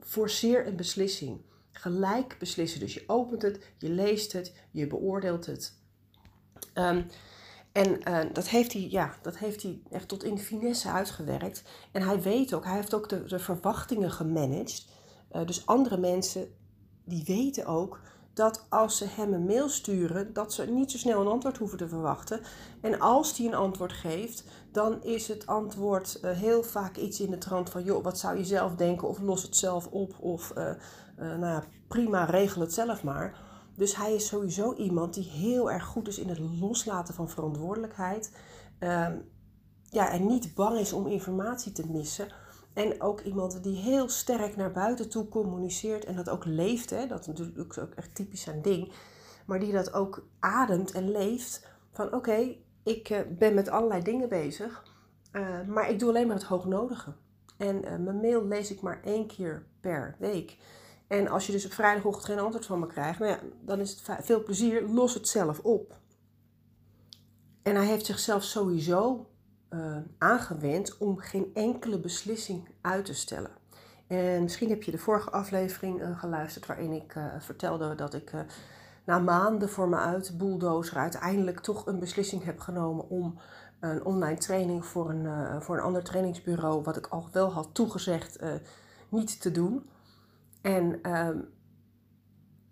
forceer 0.00 0.66
een 0.66 0.76
beslissing. 0.76 1.40
Gelijk 1.72 2.36
beslissen. 2.38 2.80
Dus 2.80 2.94
je 2.94 3.04
opent 3.06 3.42
het, 3.42 3.72
je 3.78 3.90
leest 3.90 4.32
het, 4.32 4.54
je 4.70 4.86
beoordeelt 4.86 5.46
het. 5.46 5.78
Um, 6.74 7.06
en 7.72 8.08
uh, 8.08 8.20
dat, 8.32 8.48
heeft 8.48 8.72
hij, 8.72 8.88
ja, 8.90 9.14
dat 9.22 9.38
heeft 9.38 9.62
hij 9.62 9.80
echt 9.90 10.08
tot 10.08 10.24
in 10.24 10.38
finesse 10.38 10.90
uitgewerkt. 10.90 11.62
En 11.92 12.02
hij 12.02 12.22
weet 12.22 12.54
ook, 12.54 12.64
hij 12.64 12.74
heeft 12.74 12.94
ook 12.94 13.08
de, 13.08 13.24
de 13.24 13.38
verwachtingen 13.38 14.10
gemanaged. 14.10 14.86
Uh, 15.32 15.46
dus 15.46 15.66
andere 15.66 15.96
mensen, 15.96 16.48
die 17.04 17.24
weten 17.24 17.66
ook 17.66 18.00
dat 18.34 18.66
als 18.68 18.96
ze 18.96 19.06
hem 19.08 19.32
een 19.32 19.44
mail 19.44 19.68
sturen, 19.68 20.32
dat 20.32 20.52
ze 20.52 20.64
niet 20.64 20.90
zo 20.90 20.98
snel 20.98 21.20
een 21.20 21.26
antwoord 21.26 21.58
hoeven 21.58 21.78
te 21.78 21.88
verwachten. 21.88 22.40
En 22.80 23.00
als 23.00 23.36
die 23.36 23.46
een 23.46 23.54
antwoord 23.54 23.92
geeft, 23.92 24.44
dan 24.76 25.02
is 25.02 25.28
het 25.28 25.46
antwoord 25.46 26.18
uh, 26.22 26.30
heel 26.30 26.62
vaak 26.62 26.96
iets 26.96 27.20
in 27.20 27.30
de 27.30 27.38
trant 27.38 27.70
van: 27.70 27.84
joh, 27.84 28.04
wat 28.04 28.18
zou 28.18 28.36
je 28.36 28.44
zelf 28.44 28.74
denken? 28.74 29.08
Of 29.08 29.18
los 29.18 29.42
het 29.42 29.56
zelf 29.56 29.86
op. 29.86 30.14
Of 30.20 30.52
uh, 30.56 30.64
uh, 30.64 30.74
nou 31.16 31.40
ja, 31.40 31.64
prima, 31.88 32.24
regel 32.24 32.60
het 32.60 32.72
zelf 32.72 33.02
maar. 33.02 33.40
Dus 33.76 33.96
hij 33.96 34.14
is 34.14 34.26
sowieso 34.26 34.74
iemand 34.74 35.14
die 35.14 35.24
heel 35.24 35.70
erg 35.70 35.84
goed 35.84 36.08
is 36.08 36.18
in 36.18 36.28
het 36.28 36.38
loslaten 36.38 37.14
van 37.14 37.28
verantwoordelijkheid. 37.28 38.36
Ehm, 38.78 39.16
ja, 39.90 40.10
en 40.10 40.26
niet 40.26 40.54
bang 40.54 40.78
is 40.78 40.92
om 40.92 41.06
informatie 41.06 41.72
te 41.72 41.90
missen. 41.90 42.28
En 42.72 43.02
ook 43.02 43.20
iemand 43.20 43.62
die 43.62 43.76
heel 43.76 44.08
sterk 44.08 44.56
naar 44.56 44.72
buiten 44.72 45.08
toe 45.08 45.28
communiceert 45.28 46.04
en 46.04 46.16
dat 46.16 46.28
ook 46.28 46.44
leeft. 46.44 46.90
Hè? 46.90 47.06
Dat 47.06 47.20
is 47.20 47.26
natuurlijk 47.26 47.78
ook 47.78 47.94
echt 47.94 48.14
typisch 48.14 48.42
zijn 48.42 48.62
ding. 48.62 48.92
Maar 49.46 49.60
die 49.60 49.72
dat 49.72 49.92
ook 49.92 50.26
ademt 50.38 50.92
en 50.92 51.10
leeft. 51.10 51.68
Van 51.92 52.14
oké, 52.14 52.56
ik 52.86 53.10
eh, 53.10 53.20
ben 53.28 53.54
met 53.54 53.68
allerlei 53.68 54.02
dingen 54.02 54.28
bezig. 54.28 54.84
Uh, 55.32 55.62
maar 55.66 55.90
ik 55.90 55.98
doe 55.98 56.08
alleen 56.08 56.26
maar 56.26 56.36
het 56.36 56.44
hoognodige. 56.44 57.12
En 57.56 57.84
uh, 57.84 57.96
mijn 57.96 58.20
mail 58.20 58.46
lees 58.46 58.70
ik 58.70 58.80
maar 58.80 59.00
één 59.04 59.26
keer 59.26 59.66
per 59.80 60.16
week. 60.18 60.56
En 61.06 61.28
als 61.28 61.46
je 61.46 61.52
dus 61.52 61.64
op 61.64 61.72
vrijdagochtend 61.72 62.24
geen 62.24 62.38
antwoord 62.38 62.66
van 62.66 62.78
me 62.78 62.86
krijgt, 62.86 63.18
nou 63.18 63.30
ja, 63.30 63.38
dan 63.60 63.80
is 63.80 63.90
het 63.90 64.24
veel 64.24 64.42
plezier. 64.42 64.88
Los 64.88 65.14
het 65.14 65.28
zelf 65.28 65.58
op. 65.58 65.98
En 67.62 67.74
hij 67.74 67.86
heeft 67.86 68.06
zichzelf 68.06 68.42
sowieso 68.42 69.26
aangewend 70.18 70.98
om 70.98 71.18
geen 71.18 71.50
enkele 71.54 71.98
beslissing 71.98 72.68
uit 72.80 73.04
te 73.04 73.14
stellen. 73.14 73.50
En 74.06 74.42
misschien 74.42 74.68
heb 74.68 74.82
je 74.82 74.90
de 74.90 74.98
vorige 74.98 75.30
aflevering 75.30 76.02
geluisterd 76.18 76.66
waarin 76.66 76.92
ik 76.92 77.14
vertelde 77.38 77.94
dat 77.94 78.14
ik 78.14 78.32
na 79.06 79.18
maanden 79.18 79.68
voor 79.68 79.88
me 79.88 79.96
uit 79.96 80.38
bulldozer 80.38 80.96
uiteindelijk 80.96 81.60
toch 81.60 81.86
een 81.86 81.98
beslissing 81.98 82.44
heb 82.44 82.60
genomen 82.60 83.08
om 83.08 83.38
een 83.80 84.04
online 84.04 84.38
training 84.38 84.84
voor 84.84 85.10
een, 85.10 85.62
voor 85.62 85.76
een 85.76 85.82
ander 85.82 86.04
trainingsbureau, 86.04 86.82
wat 86.82 86.96
ik 86.96 87.06
al 87.06 87.28
wel 87.32 87.52
had 87.52 87.68
toegezegd, 87.72 88.38
niet 89.08 89.40
te 89.40 89.50
doen. 89.50 89.86
En 90.62 91.02
ehm, 91.02 91.38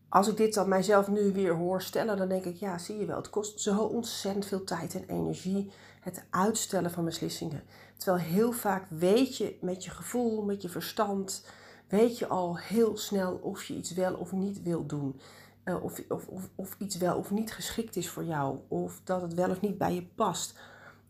als 0.09 0.29
ik 0.29 0.37
dit 0.37 0.55
dan 0.55 0.69
mijzelf 0.69 1.09
nu 1.09 1.33
weer 1.33 1.55
hoor 1.55 1.83
stellen, 1.83 2.17
dan 2.17 2.29
denk 2.29 2.45
ik, 2.45 2.57
ja, 2.57 2.79
zie 2.79 2.99
je 2.99 3.07
wel, 3.07 3.17
het 3.17 3.31
kost 3.31 3.61
zo 3.61 3.79
ontzettend 3.79 4.47
veel 4.47 4.65
tijd 4.65 4.95
en 4.95 5.05
energie 5.09 5.73
het 6.01 6.25
uitstellen 6.31 6.91
van 6.91 7.05
beslissingen. 7.05 7.63
Terwijl 7.97 8.25
heel 8.25 8.53
vaak 8.53 8.87
weet 8.89 9.37
je 9.37 9.59
met 9.61 9.85
je 9.85 9.91
gevoel, 9.91 10.43
met 10.43 10.63
je 10.63 10.69
verstand, 10.69 11.47
weet 11.89 12.19
je 12.19 12.27
al 12.27 12.59
heel 12.59 12.97
snel 12.97 13.35
of 13.43 13.65
je 13.65 13.75
iets 13.75 13.93
wel 13.93 14.15
of 14.15 14.33
niet 14.33 14.63
wil 14.63 14.87
doen. 14.87 15.21
Uh, 15.65 15.85
of, 15.85 16.03
of, 16.09 16.27
of, 16.27 16.49
of 16.55 16.77
iets 16.79 16.97
wel 16.97 17.17
of 17.17 17.31
niet 17.31 17.53
geschikt 17.53 17.97
is 17.97 18.11
voor 18.11 18.25
jou. 18.25 18.59
Of 18.69 19.01
dat 19.05 19.23
het 19.23 19.35
wel 19.35 19.51
of 19.51 19.61
niet 19.61 19.79
bij 19.79 19.95
je 19.95 20.07
past. 20.07 20.59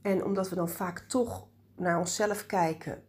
En 0.03 0.25
omdat 0.25 0.49
we 0.49 0.55
dan 0.55 0.69
vaak 0.69 0.99
toch 0.99 1.47
naar 1.77 1.99
onszelf 1.99 2.47
kijken 2.47 3.03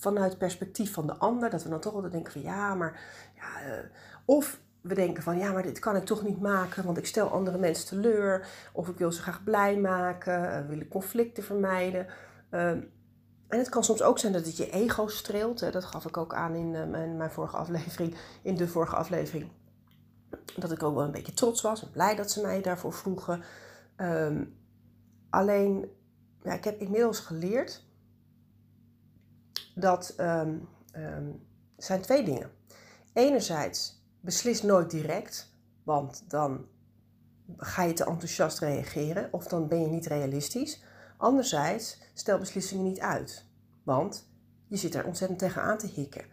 vanuit 0.00 0.30
het 0.30 0.38
perspectief 0.38 0.92
van 0.92 1.06
de 1.06 1.16
ander, 1.16 1.50
dat 1.50 1.62
we 1.62 1.68
dan 1.68 1.80
toch 1.80 1.94
altijd 1.94 2.12
denken 2.12 2.32
van 2.32 2.40
ja, 2.40 2.74
maar 2.74 3.00
ja, 3.34 3.66
uh, 3.66 3.84
of 4.24 4.60
we 4.80 4.94
denken 4.94 5.22
van 5.22 5.38
ja, 5.38 5.52
maar 5.52 5.62
dit 5.62 5.78
kan 5.78 5.96
ik 5.96 6.04
toch 6.04 6.22
niet 6.22 6.40
maken, 6.40 6.84
want 6.84 6.98
ik 6.98 7.06
stel 7.06 7.28
andere 7.28 7.58
mensen 7.58 7.88
teleur. 7.88 8.46
Of 8.72 8.88
ik 8.88 8.98
wil 8.98 9.12
ze 9.12 9.22
graag 9.22 9.44
blij 9.44 9.76
maken, 9.76 10.42
uh, 10.42 10.68
wil 10.68 10.80
ik 10.80 10.88
conflicten 10.88 11.42
vermijden. 11.42 12.06
Uh, 12.50 12.70
en 13.48 13.58
het 13.58 13.68
kan 13.68 13.84
soms 13.84 14.02
ook 14.02 14.18
zijn 14.18 14.32
dat 14.32 14.46
het 14.46 14.56
je 14.56 14.70
ego 14.70 15.06
streelt. 15.06 15.60
Hè. 15.60 15.70
Dat 15.70 15.84
gaf 15.84 16.04
ik 16.04 16.16
ook 16.16 16.34
aan 16.34 16.54
in 16.54 16.70
mijn, 16.70 17.16
mijn, 17.16 17.30
vorige 17.30 17.56
aflevering, 17.56 18.14
in 18.42 18.56
de 18.56 18.68
vorige 18.68 18.96
aflevering. 18.96 19.50
Dat 20.56 20.72
ik 20.72 20.82
ook 20.82 20.94
wel 20.94 21.04
een 21.04 21.10
beetje 21.10 21.32
trots 21.32 21.60
was 21.60 21.82
en 21.82 21.90
blij 21.90 22.14
dat 22.16 22.30
ze 22.30 22.40
mij 22.40 22.62
daarvoor 22.62 22.92
vroegen. 22.92 23.42
Um, 23.96 24.58
alleen, 25.30 25.90
ja, 26.42 26.52
ik 26.52 26.64
heb 26.64 26.80
inmiddels 26.80 27.18
geleerd 27.18 27.84
dat 29.74 30.14
um, 30.18 30.68
um, 30.96 31.46
zijn 31.76 32.00
twee 32.00 32.24
dingen. 32.24 32.50
Enerzijds 33.12 34.04
beslis 34.20 34.62
nooit 34.62 34.90
direct, 34.90 35.54
want 35.84 36.30
dan 36.30 36.66
ga 37.56 37.82
je 37.82 37.92
te 37.92 38.04
enthousiast 38.04 38.58
reageren 38.58 39.32
of 39.32 39.46
dan 39.46 39.68
ben 39.68 39.80
je 39.80 39.86
niet 39.86 40.06
realistisch. 40.06 40.82
Anderzijds, 41.16 41.98
stel 42.14 42.38
beslissingen 42.38 42.84
niet 42.84 43.00
uit, 43.00 43.46
want 43.82 44.30
je 44.66 44.76
zit 44.76 44.94
er 44.94 45.06
ontzettend 45.06 45.38
tegen 45.38 45.62
aan 45.62 45.78
te 45.78 45.86
hikken. 45.86 46.24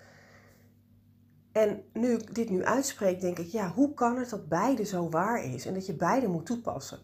En 1.57 1.83
nu 1.93 2.13
ik 2.13 2.35
dit 2.35 2.49
nu 2.49 2.63
uitspreek, 2.63 3.21
denk 3.21 3.39
ik, 3.39 3.47
ja, 3.47 3.71
hoe 3.71 3.93
kan 3.93 4.17
het 4.17 4.29
dat 4.29 4.47
beide 4.47 4.83
zo 4.83 5.09
waar 5.09 5.43
is 5.43 5.65
en 5.65 5.73
dat 5.73 5.85
je 5.85 5.93
beide 5.93 6.27
moet 6.27 6.45
toepassen? 6.45 6.99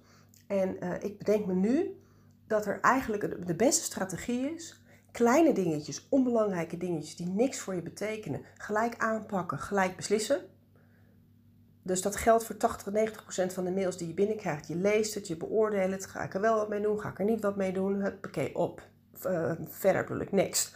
En 0.47 0.77
uh, 0.83 0.93
ik 0.99 1.17
bedenk 1.17 1.45
me 1.45 1.53
nu 1.53 2.01
dat 2.47 2.65
er 2.65 2.79
eigenlijk 2.81 3.47
de 3.47 3.55
beste 3.55 3.83
strategie 3.83 4.53
is 4.53 4.81
kleine 5.11 5.53
dingetjes, 5.53 6.07
onbelangrijke 6.09 6.77
dingetjes 6.77 7.15
die 7.15 7.27
niks 7.27 7.59
voor 7.59 7.75
je 7.75 7.81
betekenen, 7.81 8.41
gelijk 8.57 8.97
aanpakken, 8.97 9.59
gelijk 9.59 9.95
beslissen. 9.95 10.41
Dus 11.83 12.01
dat 12.01 12.15
geldt 12.15 12.43
voor 12.43 12.57
80, 12.57 12.93
90 12.93 13.23
procent 13.23 13.53
van 13.53 13.63
de 13.63 13.71
mails 13.71 13.97
die 13.97 14.07
je 14.07 14.13
binnenkrijgt. 14.13 14.67
Je 14.67 14.75
leest 14.75 15.13
het, 15.13 15.27
je 15.27 15.37
beoordeelt 15.37 15.91
het. 15.91 16.05
Ga 16.05 16.23
ik 16.23 16.33
er 16.33 16.41
wel 16.41 16.55
wat 16.55 16.69
mee 16.69 16.81
doen? 16.81 16.99
Ga 16.99 17.09
ik 17.09 17.19
er 17.19 17.25
niet 17.25 17.41
wat 17.41 17.55
mee 17.55 17.73
doen? 17.73 18.05
Oké, 18.05 18.49
op. 18.53 18.81
Uh, 19.25 19.51
verder 19.69 20.03
bedoel 20.03 20.21
ik, 20.21 20.31
next. 20.31 20.75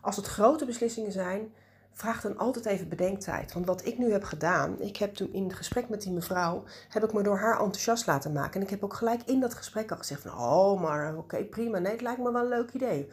Als 0.00 0.16
het 0.16 0.26
grote 0.26 0.64
beslissingen 0.64 1.12
zijn, 1.12 1.52
vraag 1.94 2.20
dan 2.20 2.38
altijd 2.38 2.66
even 2.66 2.88
bedenktijd. 2.88 3.52
Want 3.52 3.66
wat 3.66 3.86
ik 3.86 3.98
nu 3.98 4.12
heb 4.12 4.24
gedaan, 4.24 4.80
ik 4.80 4.96
heb 4.96 5.14
toen 5.14 5.32
in 5.32 5.44
het 5.44 5.54
gesprek 5.54 5.88
met 5.88 6.02
die 6.02 6.12
mevrouw, 6.12 6.64
heb 6.88 7.04
ik 7.04 7.12
me 7.12 7.22
door 7.22 7.38
haar 7.38 7.60
enthousiast 7.60 8.06
laten 8.06 8.32
maken. 8.32 8.54
En 8.54 8.62
ik 8.62 8.70
heb 8.70 8.84
ook 8.84 8.94
gelijk 8.94 9.22
in 9.22 9.40
dat 9.40 9.54
gesprek 9.54 9.90
al 9.90 9.96
gezegd 9.96 10.22
van, 10.22 10.38
oh, 10.38 10.80
maar 10.80 11.16
oké, 11.16 11.44
prima. 11.44 11.78
Nee, 11.78 11.92
het 11.92 12.00
lijkt 12.00 12.22
me 12.22 12.32
wel 12.32 12.42
een 12.42 12.48
leuk 12.48 12.72
idee. 12.72 13.08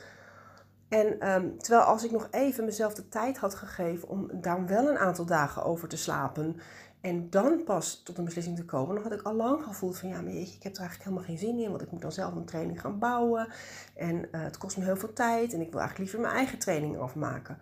En 0.90 1.32
um, 1.34 1.58
terwijl 1.58 1.84
als 1.84 2.04
ik 2.04 2.12
nog 2.12 2.28
even 2.32 2.66
mezelf 2.66 2.94
de 2.94 3.08
tijd 3.08 3.38
had 3.38 3.56
gegeven 3.56 4.08
om 4.08 4.30
daar 4.34 4.66
wel 4.66 4.90
een 4.90 4.98
aantal 4.98 5.26
dagen 5.26 5.64
over 5.64 5.88
te 5.88 5.98
slapen 5.98 6.60
en 7.02 7.30
dan 7.30 7.64
pas 7.64 8.02
tot 8.04 8.18
een 8.18 8.26
beslissing 8.26 8.56
te 8.56 8.66
komen, 8.66 8.96
dan 8.96 9.04
had 9.04 9.14
ik 9.14 9.22
al 9.22 9.34
lang 9.34 9.64
gevoeld 9.64 9.98
van 9.98 10.10
ja, 10.10 10.22
maar 10.22 10.34
ik 10.34 10.64
heb 10.64 10.74
er 10.74 10.80
eigenlijk 10.80 11.04
helemaal 11.04 11.24
geen 11.24 11.38
zin 11.38 11.60
in, 11.60 11.70
want 11.70 11.82
ik 11.82 11.92
moet 11.92 12.02
dan 12.02 12.12
zelf 12.12 12.36
een 12.36 12.46
training 12.46 12.82
gaan 12.82 13.00
bouwen. 13.00 13.48
En 13.96 14.16
uh, 14.16 14.24
het 14.32 14.58
kost 14.58 14.78
me 14.78 14.84
heel 14.84 14.98
veel 14.98 15.14
tijd 15.14 15.54
en 15.54 15.62
ik 15.62 15.72
wil 15.72 15.80
eigenlijk 15.80 15.98
liever 15.98 16.20
mijn 16.20 16.34
eigen 16.36 16.60
training 16.60 17.00
afmaken. 17.00 17.58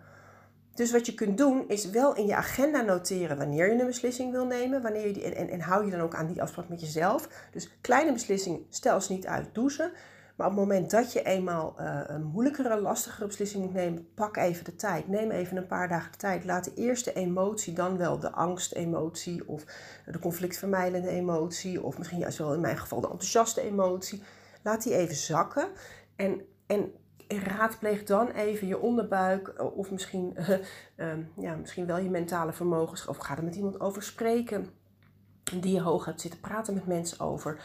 Dus 0.80 0.92
wat 0.92 1.06
je 1.06 1.14
kunt 1.14 1.38
doen, 1.38 1.68
is 1.68 1.90
wel 1.90 2.14
in 2.14 2.26
je 2.26 2.34
agenda 2.34 2.80
noteren 2.80 3.36
wanneer 3.36 3.72
je 3.72 3.80
een 3.80 3.86
beslissing 3.86 4.32
wil 4.32 4.46
nemen. 4.46 4.82
Wanneer 4.82 5.06
je 5.06 5.12
die, 5.12 5.22
en, 5.22 5.34
en, 5.34 5.48
en 5.48 5.60
hou 5.60 5.84
je 5.84 5.90
dan 5.90 6.00
ook 6.00 6.14
aan 6.14 6.26
die 6.26 6.42
afspraak 6.42 6.68
met 6.68 6.80
jezelf. 6.80 7.28
Dus 7.52 7.70
kleine 7.80 8.12
beslissingen, 8.12 8.66
stel 8.68 9.00
ze 9.00 9.12
niet 9.12 9.26
uit, 9.26 9.54
doe 9.54 9.72
ze. 9.72 9.90
Maar 10.36 10.46
op 10.46 10.52
het 10.52 10.62
moment 10.62 10.90
dat 10.90 11.12
je 11.12 11.22
eenmaal 11.22 11.76
uh, 11.80 12.00
een 12.06 12.24
moeilijkere, 12.24 12.80
lastigere 12.80 13.26
beslissing 13.26 13.64
moet 13.64 13.72
nemen, 13.72 14.08
pak 14.14 14.36
even 14.36 14.64
de 14.64 14.76
tijd. 14.76 15.08
Neem 15.08 15.30
even 15.30 15.56
een 15.56 15.66
paar 15.66 15.88
dagen 15.88 16.12
de 16.12 16.18
tijd. 16.18 16.44
Laat 16.44 16.64
de 16.64 16.74
eerste 16.74 17.12
emotie, 17.12 17.72
dan 17.72 17.96
wel 17.96 18.18
de 18.18 18.30
angstemotie 18.30 19.48
of 19.48 19.64
de 20.06 20.18
conflictvermijdende 20.18 21.08
emotie, 21.08 21.82
of 21.82 21.98
misschien 21.98 22.18
juist 22.18 22.38
wel 22.38 22.54
in 22.54 22.60
mijn 22.60 22.78
geval 22.78 23.00
de 23.00 23.08
enthousiaste 23.10 23.60
emotie, 23.62 24.22
laat 24.62 24.82
die 24.82 24.94
even 24.94 25.16
zakken. 25.16 25.68
En, 26.16 26.40
en 26.66 26.92
raadpleeg 27.38 28.04
dan 28.04 28.30
even 28.30 28.66
je 28.66 28.78
onderbuik, 28.78 29.48
eh, 29.48 29.76
of 29.76 29.90
misschien, 29.90 30.34
uh, 30.38 30.48
uh, 30.96 31.12
ja, 31.36 31.54
misschien 31.54 31.86
wel 31.86 31.98
je 31.98 32.10
mentale 32.10 32.52
vermogens, 32.52 33.06
of 33.06 33.16
ga 33.16 33.36
er 33.36 33.44
met 33.44 33.54
iemand 33.54 33.80
over 33.80 34.02
spreken 34.02 34.70
die 35.60 35.74
je 35.74 35.80
hoog 35.80 36.04
hebt 36.04 36.20
zitten 36.20 36.40
praten 36.40 36.74
met 36.74 36.86
mensen 36.86 37.20
over. 37.20 37.62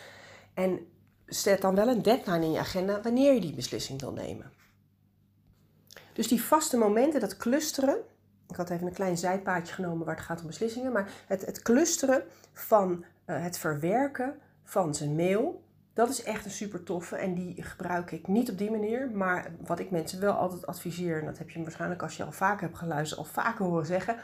En 0.53 0.79
zet 1.25 1.61
dan 1.61 1.75
wel 1.75 1.87
een 1.87 2.01
deadline 2.01 2.45
in 2.45 2.51
je 2.51 2.59
agenda 2.59 3.01
wanneer 3.01 3.33
je 3.33 3.41
die 3.41 3.55
beslissing 3.55 4.01
wil 4.01 4.13
nemen. 4.13 4.51
Dus 6.13 6.27
die 6.27 6.43
vaste 6.43 6.77
momenten, 6.77 7.19
dat 7.19 7.37
clusteren. 7.37 7.97
Ik 8.47 8.55
had 8.55 8.69
even 8.69 8.87
een 8.87 8.93
klein 8.93 9.17
zijpaadje 9.17 9.73
genomen 9.73 10.05
waar 10.05 10.15
het 10.15 10.25
gaat 10.25 10.41
om 10.41 10.47
beslissingen. 10.47 10.91
Maar 10.91 11.11
het, 11.27 11.45
het 11.45 11.61
clusteren 11.61 12.23
van 12.53 13.05
uh, 13.25 13.43
het 13.43 13.57
verwerken 13.57 14.39
van 14.63 14.95
zijn 14.95 15.15
mail. 15.15 15.63
Dat 15.95 16.09
is 16.09 16.23
echt 16.23 16.45
een 16.45 16.51
super 16.51 16.83
toffe 16.83 17.15
en 17.15 17.33
die 17.33 17.63
gebruik 17.63 18.11
ik 18.11 18.27
niet 18.27 18.51
op 18.51 18.57
die 18.57 18.71
manier. 18.71 19.09
Maar 19.13 19.51
wat 19.65 19.79
ik 19.79 19.91
mensen 19.91 20.19
wel 20.19 20.33
altijd 20.33 20.67
adviseer, 20.67 21.19
en 21.19 21.25
dat 21.25 21.37
heb 21.37 21.49
je 21.49 21.61
waarschijnlijk 21.61 22.01
als 22.01 22.17
je 22.17 22.23
al 22.23 22.31
vaker 22.31 22.65
hebt 22.65 22.77
geluisterd, 22.77 23.19
al 23.19 23.25
vaker 23.25 23.65
horen 23.65 23.85
zeggen, 23.85 24.15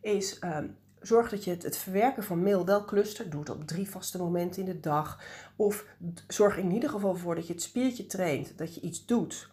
is 0.00 0.42
um, 0.44 0.76
zorg 1.00 1.30
dat 1.30 1.44
je 1.44 1.50
het, 1.50 1.62
het, 1.62 1.76
verwerken 1.76 2.22
van 2.22 2.42
mail 2.42 2.64
wel 2.64 2.84
clustert. 2.84 3.30
Doe 3.30 3.40
het 3.40 3.50
op 3.50 3.66
drie 3.66 3.90
vaste 3.90 4.18
momenten 4.18 4.60
in 4.60 4.68
de 4.68 4.80
dag. 4.80 5.20
Of 5.56 5.84
zorg 6.28 6.56
in 6.56 6.72
ieder 6.72 6.90
geval 6.90 7.14
voor 7.14 7.34
dat 7.34 7.46
je 7.46 7.52
het 7.52 7.62
spiertje 7.62 8.06
traint, 8.06 8.58
dat 8.58 8.74
je 8.74 8.80
iets 8.80 9.06
doet. 9.06 9.50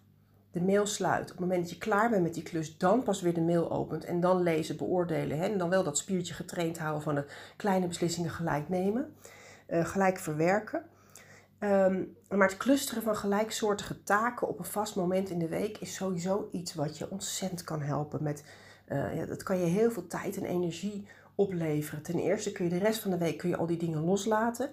De 0.51 0.61
mail 0.61 0.85
sluit. 0.85 1.21
Op 1.21 1.27
het 1.27 1.39
moment 1.39 1.61
dat 1.61 1.69
je 1.69 1.77
klaar 1.77 2.09
bent 2.09 2.23
met 2.23 2.33
die 2.33 2.43
klus, 2.43 2.77
dan 2.77 3.03
pas 3.03 3.21
weer 3.21 3.33
de 3.33 3.41
mail 3.41 3.71
opent. 3.71 4.03
En 4.03 4.19
dan 4.19 4.43
lezen, 4.43 4.77
beoordelen. 4.77 5.37
Hè? 5.37 5.45
En 5.45 5.57
dan 5.57 5.69
wel 5.69 5.83
dat 5.83 5.97
spiertje 5.97 6.33
getraind 6.33 6.77
houden 6.77 7.03
van 7.03 7.15
de 7.15 7.25
kleine 7.55 7.87
beslissingen 7.87 8.31
gelijk 8.31 8.69
nemen. 8.69 9.13
Uh, 9.69 9.85
gelijk 9.85 10.17
verwerken. 10.17 10.83
Um, 11.59 12.15
maar 12.29 12.47
het 12.47 12.57
clusteren 12.57 13.03
van 13.03 13.15
gelijksoortige 13.15 14.03
taken 14.03 14.47
op 14.47 14.59
een 14.59 14.65
vast 14.65 14.95
moment 14.95 15.29
in 15.29 15.39
de 15.39 15.47
week 15.47 15.77
is 15.77 15.95
sowieso 15.95 16.49
iets 16.51 16.73
wat 16.73 16.97
je 16.97 17.11
ontzettend 17.11 17.63
kan 17.63 17.81
helpen. 17.81 18.23
Met, 18.23 18.43
uh, 18.87 19.15
ja, 19.15 19.25
dat 19.25 19.43
kan 19.43 19.59
je 19.59 19.65
heel 19.65 19.91
veel 19.91 20.07
tijd 20.07 20.37
en 20.37 20.45
energie 20.45 21.07
opleveren. 21.35 22.03
Ten 22.03 22.19
eerste 22.19 22.51
kun 22.51 22.63
je 22.63 22.71
de 22.71 22.77
rest 22.77 23.01
van 23.01 23.11
de 23.11 23.17
week 23.17 23.37
kun 23.37 23.49
je 23.49 23.57
al 23.57 23.65
die 23.65 23.77
dingen 23.77 24.03
loslaten. 24.03 24.69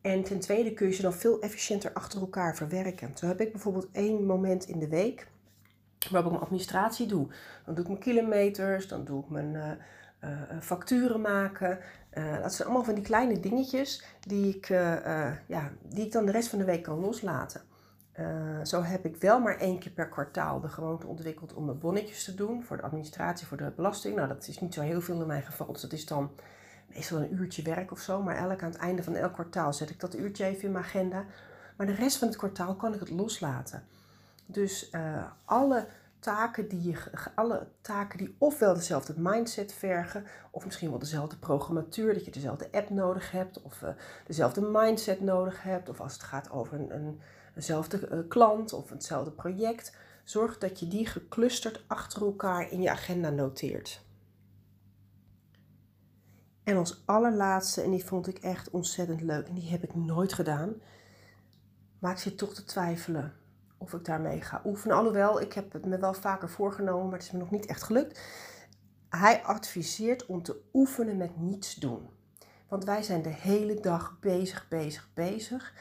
En 0.00 0.22
ten 0.22 0.40
tweede 0.40 0.72
kun 0.72 0.86
je 0.86 0.92
ze 0.92 1.02
dan 1.02 1.12
veel 1.12 1.40
efficiënter 1.40 1.92
achter 1.92 2.20
elkaar 2.20 2.56
verwerken. 2.56 3.10
Zo 3.14 3.26
heb 3.26 3.40
ik 3.40 3.52
bijvoorbeeld 3.52 3.88
één 3.92 4.26
moment 4.26 4.64
in 4.64 4.78
de 4.78 4.88
week 4.88 5.26
waarop 6.10 6.24
ik 6.24 6.30
mijn 6.30 6.44
administratie 6.44 7.06
doe. 7.06 7.26
Dan 7.64 7.74
doe 7.74 7.84
ik 7.84 7.90
mijn 7.90 8.02
kilometers, 8.02 8.88
dan 8.88 9.04
doe 9.04 9.22
ik 9.22 9.28
mijn 9.28 9.54
uh, 9.54 9.70
uh, 10.24 10.60
facturen 10.60 11.20
maken. 11.20 11.78
Uh, 12.18 12.42
dat 12.42 12.54
zijn 12.54 12.68
allemaal 12.68 12.84
van 12.86 12.94
die 12.94 13.04
kleine 13.04 13.40
dingetjes 13.40 14.04
die 14.20 14.56
ik, 14.56 14.68
ja, 15.46 15.70
die 15.82 16.04
ik 16.04 16.12
dan 16.12 16.26
de 16.26 16.32
rest 16.32 16.48
van 16.48 16.58
de 16.58 16.64
week 16.64 16.82
kan 16.82 16.98
loslaten. 16.98 17.60
zo 18.62 18.82
heb 18.82 19.04
ik 19.04 19.16
wel 19.16 19.40
maar 19.40 19.58
één 19.58 19.78
keer 19.78 19.92
per 19.92 20.08
kwartaal 20.08 20.60
de 20.60 20.68
gewoonte 20.68 21.06
ontwikkeld 21.06 21.54
om 21.54 21.64
mijn 21.64 21.78
bonnetjes 21.78 22.24
te 22.24 22.34
doen 22.34 22.64
voor 22.64 22.76
de 22.76 22.82
administratie, 22.82 23.46
voor 23.46 23.56
de 23.56 23.72
belasting. 23.76 24.14
Nou, 24.16 24.28
dat 24.28 24.48
is 24.48 24.60
niet 24.60 24.74
zo 24.74 24.80
heel 24.80 25.00
veel 25.00 25.20
in 25.20 25.26
mijn 25.26 25.42
geval, 25.42 25.72
dus 25.72 25.80
dat 25.80 25.92
is 25.92 26.06
dan 26.06 26.30
meestal 26.86 27.18
een 27.18 27.34
uurtje 27.34 27.62
werk 27.62 27.90
of 27.92 28.00
zo. 28.00 28.22
Maar 28.22 28.36
elk 28.36 28.62
aan 28.62 28.70
het 28.70 28.80
einde 28.80 29.02
van 29.02 29.14
elk 29.14 29.32
kwartaal 29.32 29.72
zet 29.72 29.90
ik 29.90 30.00
dat 30.00 30.16
uurtje 30.16 30.44
even 30.44 30.64
in 30.64 30.72
mijn 30.72 30.84
agenda. 30.84 31.24
Maar 31.76 31.86
de 31.86 31.94
rest 31.94 32.16
van 32.16 32.28
het 32.28 32.36
kwartaal 32.36 32.74
kan 32.74 32.94
ik 32.94 33.00
het 33.00 33.10
loslaten. 33.10 33.82
Dus 34.46 34.90
alle 35.44 35.86
taken 36.24 36.68
die 36.68 36.82
je, 36.82 36.96
alle 37.34 37.66
taken 37.80 38.18
die 38.18 38.36
ofwel 38.38 38.74
dezelfde 38.74 39.14
mindset 39.16 39.72
vergen, 39.72 40.24
of 40.50 40.64
misschien 40.64 40.90
wel 40.90 40.98
dezelfde 40.98 41.36
programmatuur, 41.36 42.14
dat 42.14 42.24
je 42.24 42.30
dezelfde 42.30 42.68
app 42.72 42.90
nodig 42.90 43.30
hebt, 43.30 43.62
of 43.62 43.82
uh, 43.82 43.88
dezelfde 44.26 44.60
mindset 44.60 45.20
nodig 45.20 45.62
hebt, 45.62 45.88
of 45.88 46.00
als 46.00 46.12
het 46.12 46.22
gaat 46.22 46.50
over 46.50 46.80
een, 46.80 46.94
een 46.94 47.20
eenzelfde 47.54 48.08
uh, 48.10 48.18
klant 48.28 48.72
of 48.72 48.90
hetzelfde 48.90 49.30
project, 49.30 49.96
zorg 50.24 50.58
dat 50.58 50.80
je 50.80 50.88
die 50.88 51.06
geclusterd 51.06 51.84
achter 51.86 52.22
elkaar 52.22 52.70
in 52.70 52.82
je 52.82 52.90
agenda 52.90 53.30
noteert. 53.30 54.04
En 56.62 56.76
als 56.76 57.02
allerlaatste, 57.04 57.82
en 57.82 57.90
die 57.90 58.04
vond 58.04 58.26
ik 58.26 58.38
echt 58.38 58.70
ontzettend 58.70 59.20
leuk, 59.20 59.48
en 59.48 59.54
die 59.54 59.70
heb 59.70 59.82
ik 59.82 59.94
nooit 59.94 60.32
gedaan, 60.32 60.74
ik 62.00 62.18
zit 62.18 62.38
toch 62.38 62.54
te 62.54 62.64
twijfelen 62.64 63.43
of 63.78 63.92
ik 63.92 64.04
daarmee 64.04 64.40
ga 64.40 64.62
oefenen. 64.64 64.96
Alhoewel, 64.96 65.40
ik 65.40 65.52
heb 65.52 65.72
het 65.72 65.86
me 65.86 65.98
wel 65.98 66.14
vaker 66.14 66.48
voorgenomen, 66.48 67.04
maar 67.04 67.18
het 67.18 67.26
is 67.26 67.30
me 67.30 67.38
nog 67.38 67.50
niet 67.50 67.66
echt 67.66 67.82
gelukt. 67.82 68.20
Hij 69.08 69.42
adviseert 69.42 70.26
om 70.26 70.42
te 70.42 70.60
oefenen 70.72 71.16
met 71.16 71.36
niets 71.36 71.74
doen. 71.74 72.08
Want 72.68 72.84
wij 72.84 73.02
zijn 73.02 73.22
de 73.22 73.28
hele 73.28 73.80
dag 73.80 74.16
bezig, 74.20 74.68
bezig, 74.68 75.08
bezig. 75.14 75.72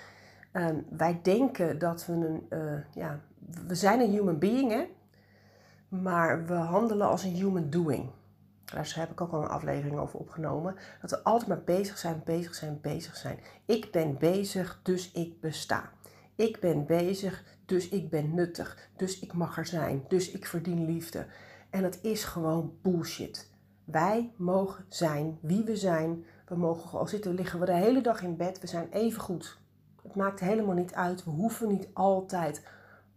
Um, 0.53 0.85
wij 0.89 1.19
denken 1.23 1.79
dat 1.79 2.05
we 2.05 2.13
een, 2.13 2.45
uh, 2.49 2.79
ja, 2.93 3.19
we 3.67 3.75
zijn 3.75 3.99
een 3.99 4.11
human 4.11 4.39
being, 4.39 4.71
hè? 4.71 4.87
maar 6.01 6.45
we 6.45 6.53
handelen 6.53 7.07
als 7.07 7.23
een 7.23 7.35
human 7.35 7.69
doing. 7.69 8.09
Daar 8.65 8.93
heb 8.95 9.11
ik 9.11 9.21
ook 9.21 9.31
al 9.31 9.41
een 9.41 9.49
aflevering 9.49 9.99
over 9.99 10.19
opgenomen. 10.19 10.75
Dat 11.01 11.09
we 11.09 11.23
altijd 11.23 11.49
maar 11.49 11.63
bezig 11.63 11.97
zijn, 11.97 12.21
bezig 12.25 12.55
zijn, 12.55 12.79
bezig 12.81 13.15
zijn. 13.15 13.39
Ik 13.65 13.91
ben 13.91 14.17
bezig, 14.17 14.79
dus 14.83 15.11
ik 15.11 15.41
besta. 15.41 15.91
Ik 16.35 16.59
ben 16.59 16.85
bezig, 16.85 17.43
dus 17.65 17.89
ik 17.89 18.09
ben 18.09 18.33
nuttig. 18.33 18.89
Dus 18.95 19.19
ik 19.19 19.33
mag 19.33 19.57
er 19.57 19.65
zijn. 19.65 20.05
Dus 20.07 20.31
ik 20.31 20.45
verdien 20.45 20.85
liefde. 20.85 21.25
En 21.69 21.83
het 21.83 21.99
is 22.01 22.23
gewoon 22.23 22.77
bullshit. 22.81 23.51
Wij 23.83 24.33
mogen 24.37 24.85
zijn 24.89 25.37
wie 25.41 25.63
we 25.63 25.75
zijn. 25.75 26.25
We 26.47 26.55
mogen 26.55 26.89
gewoon 26.89 27.07
zitten, 27.07 27.33
liggen 27.33 27.59
we 27.59 27.65
de 27.65 27.73
hele 27.73 28.01
dag 28.01 28.21
in 28.21 28.37
bed. 28.37 28.59
We 28.59 28.67
zijn 28.67 28.87
even 28.91 29.21
goed. 29.21 29.57
Het 30.03 30.15
maakt 30.15 30.39
helemaal 30.39 30.75
niet 30.75 30.93
uit. 30.93 31.23
We 31.23 31.29
hoeven 31.29 31.67
niet 31.67 31.87
altijd 31.93 32.63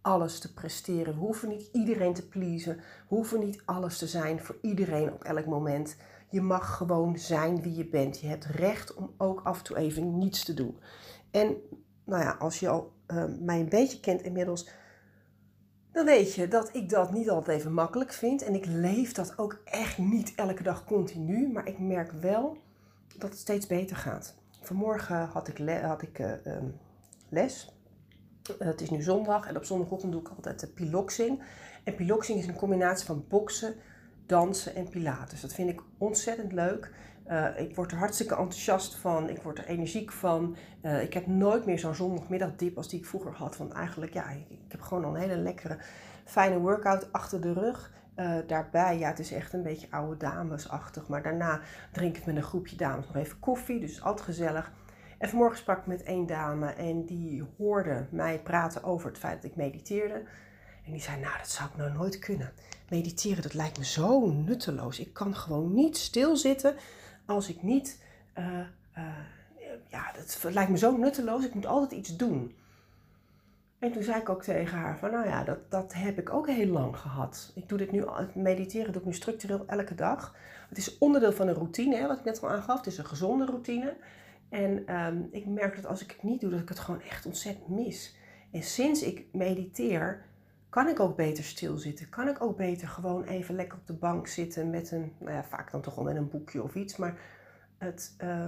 alles 0.01 0.39
te 0.39 0.53
presteren. 0.53 1.13
We 1.13 1.19
hoeven 1.19 1.49
niet 1.49 1.69
iedereen 1.71 2.13
te 2.13 2.27
pleasen. 2.27 2.75
We 2.75 3.15
hoeven 3.15 3.39
niet 3.39 3.61
alles 3.65 3.97
te 3.97 4.07
zijn 4.07 4.39
voor 4.39 4.57
iedereen 4.61 5.13
op 5.13 5.23
elk 5.23 5.45
moment. 5.45 5.97
Je 6.29 6.41
mag 6.41 6.77
gewoon 6.77 7.17
zijn 7.17 7.61
wie 7.61 7.75
je 7.75 7.85
bent. 7.85 8.19
Je 8.19 8.27
hebt 8.27 8.45
recht 8.45 8.93
om 8.93 9.13
ook 9.17 9.41
af 9.43 9.57
en 9.57 9.63
toe 9.63 9.77
even 9.77 10.17
niets 10.17 10.43
te 10.43 10.53
doen. 10.53 10.79
En 11.31 11.55
nou 12.03 12.23
ja, 12.23 12.31
als 12.31 12.59
je 12.59 12.69
al 12.69 12.91
uh, 13.07 13.23
mij 13.39 13.59
een 13.59 13.69
beetje 13.69 13.99
kent 13.99 14.21
inmiddels, 14.21 14.69
dan 15.91 16.05
weet 16.05 16.33
je 16.33 16.47
dat 16.47 16.69
ik 16.75 16.89
dat 16.89 17.13
niet 17.13 17.29
altijd 17.29 17.59
even 17.59 17.73
makkelijk 17.73 18.13
vind. 18.13 18.43
En 18.43 18.55
ik 18.55 18.65
leef 18.65 19.11
dat 19.11 19.37
ook 19.37 19.61
echt 19.65 19.97
niet 19.97 20.33
elke 20.35 20.63
dag 20.63 20.85
continu. 20.85 21.51
Maar 21.51 21.67
ik 21.67 21.79
merk 21.79 22.11
wel 22.11 22.57
dat 23.17 23.29
het 23.29 23.39
steeds 23.39 23.67
beter 23.67 23.95
gaat. 23.95 24.35
Vanmorgen 24.61 25.25
had 25.25 25.47
ik, 25.47 25.57
had 25.81 26.01
ik 26.01 26.19
uh, 26.19 26.45
um, 26.45 26.75
les 27.29 27.75
het 28.59 28.81
is 28.81 28.89
nu 28.89 29.01
zondag 29.01 29.47
en 29.47 29.57
op 29.57 29.63
zondagochtend 29.63 30.11
doe 30.11 30.21
ik 30.21 30.29
altijd 30.29 30.59
de 30.59 30.67
piloxing. 30.67 31.43
En 31.83 31.95
piloxing 31.95 32.39
is 32.39 32.47
een 32.47 32.55
combinatie 32.55 33.05
van 33.05 33.25
boksen, 33.27 33.75
dansen 34.25 34.75
en 34.75 34.89
pilates. 34.89 35.41
Dat 35.41 35.53
vind 35.53 35.69
ik 35.69 35.81
ontzettend 35.97 36.51
leuk. 36.51 36.91
Uh, 37.31 37.59
ik 37.59 37.75
word 37.75 37.91
er 37.91 37.97
hartstikke 37.97 38.35
enthousiast 38.35 38.95
van. 38.95 39.29
Ik 39.29 39.41
word 39.41 39.57
er 39.57 39.65
energiek 39.65 40.11
van. 40.11 40.55
Uh, 40.81 41.01
ik 41.01 41.13
heb 41.13 41.27
nooit 41.27 41.65
meer 41.65 41.79
zo'n 41.79 41.95
zondagmiddagdip 41.95 42.77
als 42.77 42.89
die 42.89 42.99
ik 42.99 43.05
vroeger 43.05 43.33
had. 43.33 43.57
Want 43.57 43.71
eigenlijk, 43.71 44.13
ja, 44.13 44.29
ik, 44.29 44.57
heb 44.67 44.81
gewoon 44.81 45.05
al 45.05 45.15
een 45.15 45.21
hele 45.21 45.35
lekkere, 45.35 45.77
fijne 46.25 46.59
workout 46.59 47.11
achter 47.13 47.41
de 47.41 47.53
rug. 47.53 47.91
Uh, 48.15 48.35
daarbij, 48.47 48.97
ja, 48.97 49.07
het 49.07 49.19
is 49.19 49.31
echt 49.31 49.53
een 49.53 49.63
beetje 49.63 49.87
oude 49.89 50.17
damesachtig. 50.17 51.07
Maar 51.07 51.23
daarna 51.23 51.61
drink 51.91 52.17
ik 52.17 52.25
met 52.25 52.35
een 52.35 52.43
groepje 52.43 52.75
dames 52.75 53.05
nog 53.05 53.15
even 53.15 53.39
koffie. 53.39 53.79
Dus 53.79 54.03
altijd 54.03 54.25
gezellig. 54.25 54.71
En 55.17 55.29
vanmorgen 55.29 55.57
sprak 55.57 55.77
ik 55.77 55.85
met 55.85 56.03
één 56.03 56.27
dame 56.27 56.69
en 56.69 57.05
die 57.05 57.43
hoorde 57.57 58.07
mij 58.11 58.39
praten 58.39 58.83
over 58.83 59.09
het 59.09 59.17
feit 59.17 59.41
dat 59.41 59.51
ik 59.51 59.57
mediteerde. 59.57 60.23
En 60.85 60.91
die 60.91 61.01
zei, 61.01 61.19
nou 61.19 61.37
dat 61.37 61.49
zou 61.49 61.69
ik 61.69 61.77
nou 61.77 61.91
nooit 61.91 62.19
kunnen. 62.19 62.51
Mediteren, 62.89 63.41
dat 63.41 63.53
lijkt 63.53 63.77
me 63.77 63.85
zo 63.85 64.31
nutteloos. 64.31 64.99
Ik 64.99 65.13
kan 65.13 65.35
gewoon 65.35 65.73
niet 65.73 65.97
stilzitten 65.97 66.75
als 67.27 67.49
ik 67.49 67.63
niet... 67.63 68.03
Uh, 68.37 68.59
uh, 68.97 69.03
ja, 69.89 70.11
dat 70.11 70.53
lijkt 70.53 70.71
me 70.71 70.77
zo 70.77 70.97
nutteloos. 70.97 71.45
Ik 71.45 71.53
moet 71.53 71.65
altijd 71.65 71.91
iets 71.91 72.15
doen. 72.15 72.55
En 73.79 73.91
toen 73.91 74.03
zei 74.03 74.19
ik 74.19 74.29
ook 74.29 74.43
tegen 74.43 74.77
haar 74.77 74.97
van, 74.97 75.11
nou 75.11 75.27
ja, 75.27 75.43
dat, 75.43 75.71
dat 75.71 75.93
heb 75.93 76.19
ik 76.19 76.33
ook 76.33 76.47
heel 76.47 76.67
lang 76.67 76.97
gehad. 76.97 77.51
Ik 77.55 77.69
doe 77.69 77.77
dit 77.77 77.91
nu, 77.91 78.03
mediteren 78.33 78.91
doe 78.91 79.01
ik 79.01 79.07
nu 79.07 79.13
structureel 79.13 79.63
elke 79.67 79.95
dag. 79.95 80.35
Het 80.69 80.77
is 80.77 80.97
onderdeel 80.97 81.31
van 81.31 81.47
een 81.47 81.53
routine, 81.53 81.95
hè, 81.95 82.07
wat 82.07 82.17
ik 82.17 82.23
net 82.23 82.43
al 82.43 82.49
aangaf. 82.49 82.77
Het 82.77 82.87
is 82.87 82.97
een 82.97 83.05
gezonde 83.05 83.45
routine. 83.45 83.95
En 84.49 84.95
um, 84.95 85.27
ik 85.31 85.45
merk 85.45 85.75
dat 85.75 85.85
als 85.85 86.01
ik 86.01 86.11
het 86.11 86.23
niet 86.23 86.41
doe, 86.41 86.49
dat 86.49 86.59
ik 86.59 86.69
het 86.69 86.79
gewoon 86.79 87.01
echt 87.01 87.25
ontzettend 87.25 87.67
mis. 87.67 88.15
En 88.51 88.63
sinds 88.63 89.01
ik 89.01 89.25
mediteer, 89.31 90.25
kan 90.69 90.87
ik 90.87 90.99
ook 90.99 91.15
beter 91.15 91.43
stilzitten. 91.43 92.09
Kan 92.09 92.27
ik 92.27 92.41
ook 92.41 92.57
beter 92.57 92.87
gewoon 92.87 93.23
even 93.23 93.55
lekker 93.55 93.77
op 93.77 93.87
de 93.87 93.93
bank 93.93 94.27
zitten 94.27 94.69
met 94.69 94.91
een, 94.91 95.13
nou 95.19 95.31
ja, 95.31 95.43
vaak 95.43 95.71
dan 95.71 95.81
toch 95.81 95.95
wel 95.95 96.03
met 96.03 96.15
een 96.15 96.29
boekje 96.29 96.63
of 96.63 96.75
iets. 96.75 96.97
Maar 96.97 97.19
het, 97.77 98.15
uh, 98.23 98.47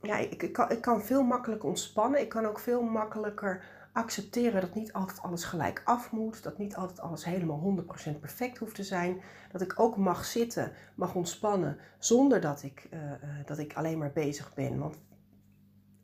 ja, 0.00 0.16
ik, 0.16 0.42
ik, 0.42 0.52
kan, 0.52 0.70
ik 0.70 0.80
kan 0.80 1.02
veel 1.02 1.22
makkelijker 1.22 1.68
ontspannen. 1.68 2.20
Ik 2.20 2.28
kan 2.28 2.46
ook 2.46 2.58
veel 2.58 2.82
makkelijker 2.82 3.64
accepteren 3.92 4.60
dat 4.60 4.74
niet 4.74 4.92
altijd 4.92 5.22
alles 5.22 5.44
gelijk 5.44 5.82
af 5.84 6.12
moet. 6.12 6.42
Dat 6.42 6.58
niet 6.58 6.76
altijd 6.76 7.00
alles 7.00 7.24
helemaal 7.24 7.84
100% 8.16 8.20
perfect 8.20 8.58
hoeft 8.58 8.74
te 8.74 8.84
zijn. 8.84 9.20
Dat 9.52 9.60
ik 9.60 9.80
ook 9.80 9.96
mag 9.96 10.24
zitten, 10.24 10.72
mag 10.94 11.14
ontspannen, 11.14 11.78
zonder 11.98 12.40
dat 12.40 12.62
ik, 12.62 12.88
uh, 12.94 13.00
dat 13.44 13.58
ik 13.58 13.74
alleen 13.74 13.98
maar 13.98 14.12
bezig 14.12 14.54
ben. 14.54 14.78
Want 14.78 14.98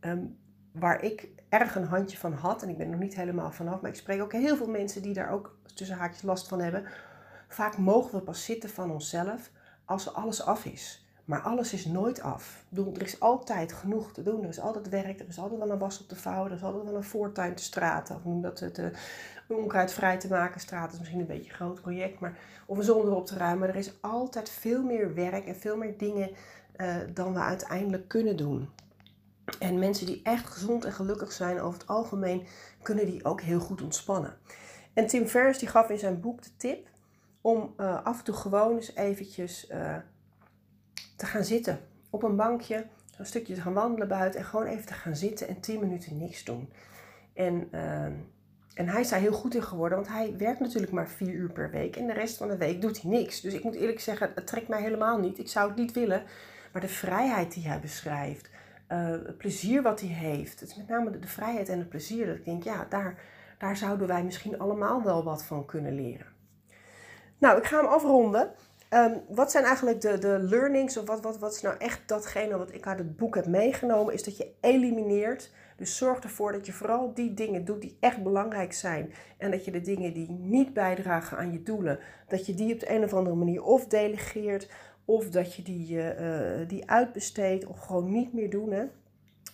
um, 0.00 0.38
waar 0.72 1.02
ik 1.02 1.28
erg 1.48 1.74
een 1.74 1.86
handje 1.86 2.18
van 2.18 2.32
had, 2.32 2.62
en 2.62 2.68
ik 2.68 2.76
ben 2.76 2.86
er 2.86 2.92
nog 2.92 3.00
niet 3.00 3.14
helemaal 3.14 3.52
vanaf, 3.52 3.80
maar 3.80 3.90
ik 3.90 3.96
spreek 3.96 4.22
ook 4.22 4.32
heel 4.32 4.56
veel 4.56 4.70
mensen 4.70 5.02
die 5.02 5.14
daar 5.14 5.30
ook 5.30 5.56
tussen 5.74 5.96
haakjes 5.96 6.22
last 6.22 6.48
van 6.48 6.60
hebben. 6.60 6.84
Vaak 7.48 7.78
mogen 7.78 8.14
we 8.14 8.24
pas 8.24 8.44
zitten 8.44 8.70
van 8.70 8.90
onszelf 8.90 9.50
als 9.84 10.14
alles 10.14 10.44
af 10.44 10.64
is. 10.64 11.06
Maar 11.24 11.40
alles 11.40 11.72
is 11.72 11.84
nooit 11.84 12.20
af. 12.20 12.64
Er 12.76 13.02
is 13.02 13.20
altijd 13.20 13.72
genoeg 13.72 14.12
te 14.12 14.22
doen. 14.22 14.42
Er 14.42 14.48
is 14.48 14.60
altijd 14.60 14.88
werk. 14.88 15.20
Er 15.20 15.28
is 15.28 15.38
altijd 15.38 15.60
wel 15.60 15.70
een 15.70 15.78
was 15.78 16.00
op 16.00 16.08
te 16.08 16.16
vouwen. 16.16 16.50
Er 16.50 16.56
is 16.56 16.62
altijd 16.62 16.84
wel 16.84 16.94
een 16.94 17.04
voortuin 17.04 17.54
te 17.54 17.62
straten. 17.62 18.16
Of 18.16 18.24
noem 18.24 18.42
dat 18.42 18.60
het 18.60 18.78
uh, 18.78 18.86
onkruid 19.48 19.92
vrij 19.92 20.18
te 20.18 20.28
maken. 20.28 20.60
Straat 20.60 20.92
is 20.92 20.98
misschien 20.98 21.20
een 21.20 21.26
beetje 21.26 21.50
een 21.50 21.56
groot 21.56 21.80
project. 21.80 22.20
Maar, 22.20 22.38
of 22.66 22.78
een 22.78 22.84
zon 22.84 23.06
erop 23.06 23.26
te 23.26 23.36
ruimen. 23.36 23.68
Er 23.68 23.76
is 23.76 23.92
altijd 24.00 24.50
veel 24.50 24.82
meer 24.82 25.14
werk 25.14 25.46
en 25.46 25.56
veel 25.56 25.76
meer 25.76 25.98
dingen 25.98 26.30
uh, 26.76 26.96
dan 27.14 27.32
we 27.32 27.40
uiteindelijk 27.40 28.08
kunnen 28.08 28.36
doen. 28.36 28.68
En 29.58 29.78
mensen 29.78 30.06
die 30.06 30.20
echt 30.22 30.46
gezond 30.46 30.84
en 30.84 30.92
gelukkig 30.92 31.32
zijn 31.32 31.60
over 31.60 31.78
het 31.80 31.88
algemeen, 31.88 32.46
kunnen 32.82 33.06
die 33.06 33.24
ook 33.24 33.40
heel 33.40 33.60
goed 33.60 33.82
ontspannen. 33.82 34.36
En 34.92 35.06
Tim 35.06 35.26
Ferriss 35.26 35.58
die 35.58 35.68
gaf 35.68 35.88
in 35.88 35.98
zijn 35.98 36.20
boek 36.20 36.42
de 36.42 36.56
tip 36.56 36.88
om 37.40 37.74
uh, 37.76 38.04
af 38.04 38.18
en 38.18 38.24
toe 38.24 38.34
gewoon 38.34 38.74
eens 38.74 38.94
eventjes 38.94 39.66
te 41.16 41.26
gaan 41.26 41.44
zitten 41.44 41.80
op 42.10 42.22
een 42.22 42.36
bankje, 42.36 42.86
een 43.18 43.26
stukje 43.26 43.54
te 43.54 43.60
gaan 43.60 43.72
wandelen 43.72 44.08
buiten 44.08 44.40
en 44.40 44.46
gewoon 44.46 44.66
even 44.66 44.86
te 44.86 44.94
gaan 44.94 45.16
zitten 45.16 45.48
en 45.48 45.60
10 45.60 45.80
minuten 45.80 46.18
niks 46.18 46.44
doen. 46.44 46.72
En, 47.34 47.68
uh, 47.72 48.04
en 48.74 48.88
hij 48.88 49.00
is 49.00 49.08
daar 49.08 49.20
heel 49.20 49.32
goed 49.32 49.54
in 49.54 49.62
geworden, 49.62 49.98
want 49.98 50.10
hij 50.10 50.36
werkt 50.36 50.60
natuurlijk 50.60 50.92
maar 50.92 51.08
4 51.08 51.32
uur 51.32 51.52
per 51.52 51.70
week 51.70 51.96
en 51.96 52.06
de 52.06 52.12
rest 52.12 52.36
van 52.36 52.48
de 52.48 52.56
week 52.56 52.80
doet 52.80 53.02
hij 53.02 53.10
niks. 53.10 53.40
Dus 53.40 53.54
ik 53.54 53.64
moet 53.64 53.74
eerlijk 53.74 54.00
zeggen, 54.00 54.32
het 54.34 54.46
trekt 54.46 54.68
mij 54.68 54.82
helemaal 54.82 55.18
niet. 55.18 55.38
Ik 55.38 55.48
zou 55.48 55.68
het 55.68 55.78
niet 55.78 55.92
willen, 55.92 56.22
maar 56.72 56.82
de 56.82 56.88
vrijheid 56.88 57.54
die 57.54 57.66
hij 57.66 57.80
beschrijft, 57.80 58.48
het 58.98 59.38
plezier 59.38 59.82
wat 59.82 60.00
hij 60.00 60.08
heeft, 60.08 60.60
het 60.60 60.68
is 60.68 60.76
met 60.76 60.88
name 60.88 61.10
de, 61.10 61.18
de 61.18 61.28
vrijheid 61.28 61.68
en 61.68 61.78
het 61.78 61.88
plezier 61.88 62.26
dat 62.26 62.36
ik 62.36 62.44
denk, 62.44 62.62
ja, 62.62 62.86
daar, 62.88 63.18
daar 63.58 63.76
zouden 63.76 64.06
wij 64.06 64.24
misschien 64.24 64.58
allemaal 64.58 65.02
wel 65.02 65.24
wat 65.24 65.44
van 65.44 65.64
kunnen 65.64 65.94
leren. 65.94 66.26
Nou, 67.38 67.58
ik 67.58 67.64
ga 67.64 67.76
hem 67.76 67.86
afronden. 67.86 68.52
Ehm, 68.88 69.18
wat 69.28 69.50
zijn 69.50 69.64
eigenlijk 69.64 70.00
de, 70.00 70.18
de 70.18 70.38
learnings 70.38 70.96
of 70.96 71.06
wat, 71.06 71.20
wat, 71.20 71.38
wat 71.38 71.54
is 71.54 71.60
nou 71.60 71.76
echt 71.78 72.00
datgene 72.06 72.58
wat 72.58 72.74
ik 72.74 72.86
uit 72.86 72.98
het 72.98 73.16
boek 73.16 73.34
heb 73.34 73.46
meegenomen? 73.46 74.14
Is 74.14 74.22
dat 74.22 74.36
je 74.36 74.52
elimineert. 74.60 75.50
Dus 75.76 75.96
zorg 75.96 76.18
ervoor 76.18 76.52
dat 76.52 76.66
je 76.66 76.72
vooral 76.72 77.14
die 77.14 77.34
dingen 77.34 77.64
doet 77.64 77.80
die 77.80 77.96
echt 78.00 78.22
belangrijk 78.22 78.72
zijn. 78.72 79.12
En 79.38 79.50
dat 79.50 79.64
je 79.64 79.70
de 79.70 79.80
dingen 79.80 80.12
die 80.12 80.30
niet 80.30 80.72
bijdragen 80.72 81.38
aan 81.38 81.52
je 81.52 81.62
doelen, 81.62 81.98
dat 82.28 82.46
je 82.46 82.54
die 82.54 82.74
op 82.74 82.80
de 82.80 82.90
een 82.90 83.04
of 83.04 83.14
andere 83.14 83.36
manier 83.36 83.62
of 83.62 83.86
delegeert. 83.86 84.68
Of 85.04 85.30
dat 85.30 85.54
je 85.54 85.62
die, 85.62 85.96
uh, 85.96 86.68
die 86.68 86.90
uitbesteedt 86.90 87.66
of 87.66 87.78
gewoon 87.78 88.12
niet 88.12 88.32
meer 88.32 88.50
doen. 88.50 88.72
Hè? 88.72 88.84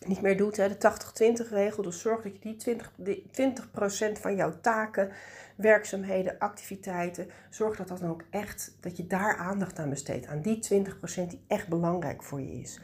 Niet 0.06 0.20
meer 0.20 0.36
doet, 0.36 0.56
hè? 0.56 0.68
de 0.68 1.42
80-20 1.46 1.50
regel. 1.50 1.82
Dus 1.82 2.00
zorg 2.00 2.22
dat 2.22 2.32
je 2.32 2.38
die 2.40 2.56
20, 2.56 2.92
die 2.96 3.30
20% 3.30 4.20
van 4.20 4.36
jouw 4.36 4.60
taken 4.60 5.10
werkzaamheden, 5.56 6.38
activiteiten. 6.38 7.30
Zorg 7.50 7.76
dat 7.76 7.88
dat 7.88 7.98
dan 7.98 8.10
ook 8.10 8.24
echt, 8.30 8.76
dat 8.80 8.96
je 8.96 9.06
daar 9.06 9.36
aandacht 9.36 9.78
aan 9.78 9.90
besteedt. 9.90 10.26
Aan 10.26 10.42
die 10.42 10.58
20% 10.74 11.28
die 11.28 11.44
echt 11.46 11.68
belangrijk 11.68 12.22
voor 12.22 12.40
je 12.40 12.60
is. 12.60 12.80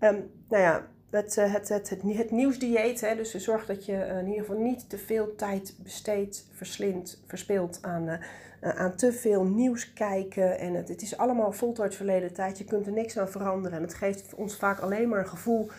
Um, 0.00 0.30
nou 0.48 0.62
ja, 0.62 0.86
het, 1.10 1.36
eh, 1.36 1.52
het, 1.52 1.68
het, 1.68 1.90
het, 1.90 2.02
het 2.02 2.30
nieuwsdieet. 2.30 3.00
Hè, 3.00 3.16
dus 3.16 3.34
zorg 3.34 3.66
dat 3.66 3.84
je 3.84 3.96
eh, 3.96 4.18
in 4.18 4.26
ieder 4.28 4.44
geval 4.44 4.62
niet 4.62 4.90
te 4.90 4.98
veel 4.98 5.34
tijd 5.34 5.74
besteedt, 5.82 6.46
verslindt, 6.52 7.22
verspeelt 7.26 7.78
aan, 7.82 8.20
aan 8.60 8.96
te 8.96 9.12
veel 9.12 9.44
nieuws 9.44 9.92
kijken. 9.92 10.58
En 10.58 10.74
het, 10.74 10.88
het 10.88 11.02
is 11.02 11.16
allemaal 11.16 11.52
voltooid 11.52 11.94
verleden 11.94 12.32
tijd. 12.32 12.58
Je 12.58 12.64
kunt 12.64 12.86
er 12.86 12.92
niks 12.92 13.18
aan 13.18 13.28
veranderen. 13.28 13.78
En 13.78 13.84
het 13.84 13.94
geeft 13.94 14.34
ons 14.34 14.56
vaak 14.56 14.78
alleen 14.78 15.08
maar 15.08 15.18
een 15.18 15.28
gevoel 15.28 15.70